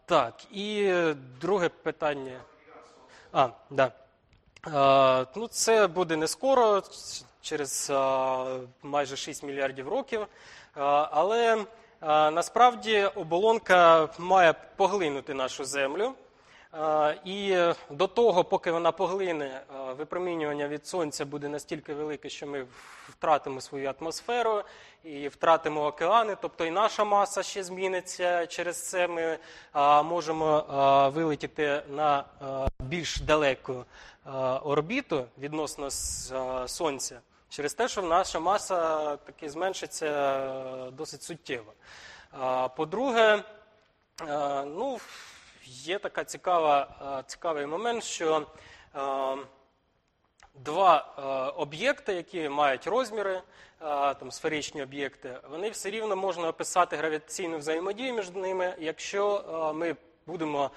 [0.09, 0.93] Так, і
[1.40, 2.40] друге питання.
[3.32, 3.93] А, да.
[4.72, 6.82] А, ну, це буде не скоро,
[7.40, 10.26] через а, майже 6 мільярдів років.
[11.10, 11.64] Але
[12.32, 16.14] насправді оболонка має поглинути нашу землю.
[16.73, 17.57] А, І
[17.90, 19.62] до того, поки вона поглине,
[19.99, 22.66] випромінювання від сонця буде настільки велике, що ми
[23.09, 24.62] втратимо свою атмосферу
[25.05, 28.47] і втратимо океани, тобто і наша маса ще зміниться.
[28.47, 29.39] Через це ми
[30.05, 30.65] можемо
[31.15, 32.24] вилетіти на
[32.81, 33.85] більш далеку
[34.62, 35.90] орбіту відносно
[36.66, 37.20] сонця.
[37.49, 41.73] Через те, що наша маса таки зменшиться е, досить суттєво.
[42.77, 43.43] По-друге,
[44.28, 44.99] е, ну,
[45.69, 48.47] є така е, цікавий момент, що
[48.97, 49.01] е,
[50.55, 51.23] два е,
[51.61, 53.43] об'єкти, які мають розміри,
[54.20, 59.97] там сферичні об'єкти, вони все рівно можна описати гравітаційну взаємодію між ними, якщо ми
[60.27, 60.70] будемо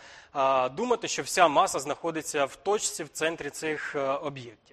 [0.72, 4.71] думати, що вся маса знаходиться в точці в центрі цих об'єктів.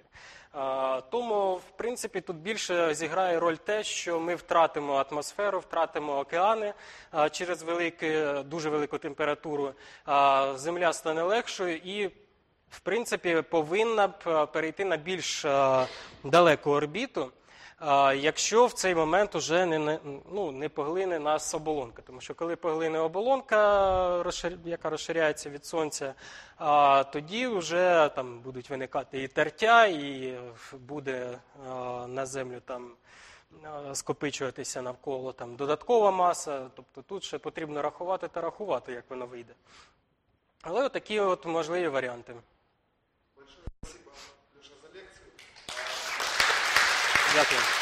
[1.11, 6.73] Тому, в принципі, тут більше зіграє роль те, що ми втратимо атмосферу, втратимо океани
[7.31, 9.73] через велике, дуже велику температуру.
[10.55, 12.07] Земля стане легшою і,
[12.69, 15.45] в принципі, повинна б перейти на більш
[16.23, 17.31] далеку орбіту.
[18.15, 19.99] Якщо в цей момент уже не,
[20.31, 22.01] ну, не поглине нас оболонка.
[22.01, 24.33] Тому що коли поглине оболонка,
[24.65, 26.13] яка розширяється від сонця,
[27.11, 30.39] тоді вже там будуть виникати і тертя, і
[30.73, 31.39] буде
[32.07, 32.91] на землю там
[33.93, 36.69] скопичуватися навколо там додаткова маса.
[36.75, 39.53] Тобто тут ще потрібно рахувати та рахувати, як воно вийде.
[40.61, 42.35] Але от такі от можливі варіанти.
[47.39, 47.78] Gracias.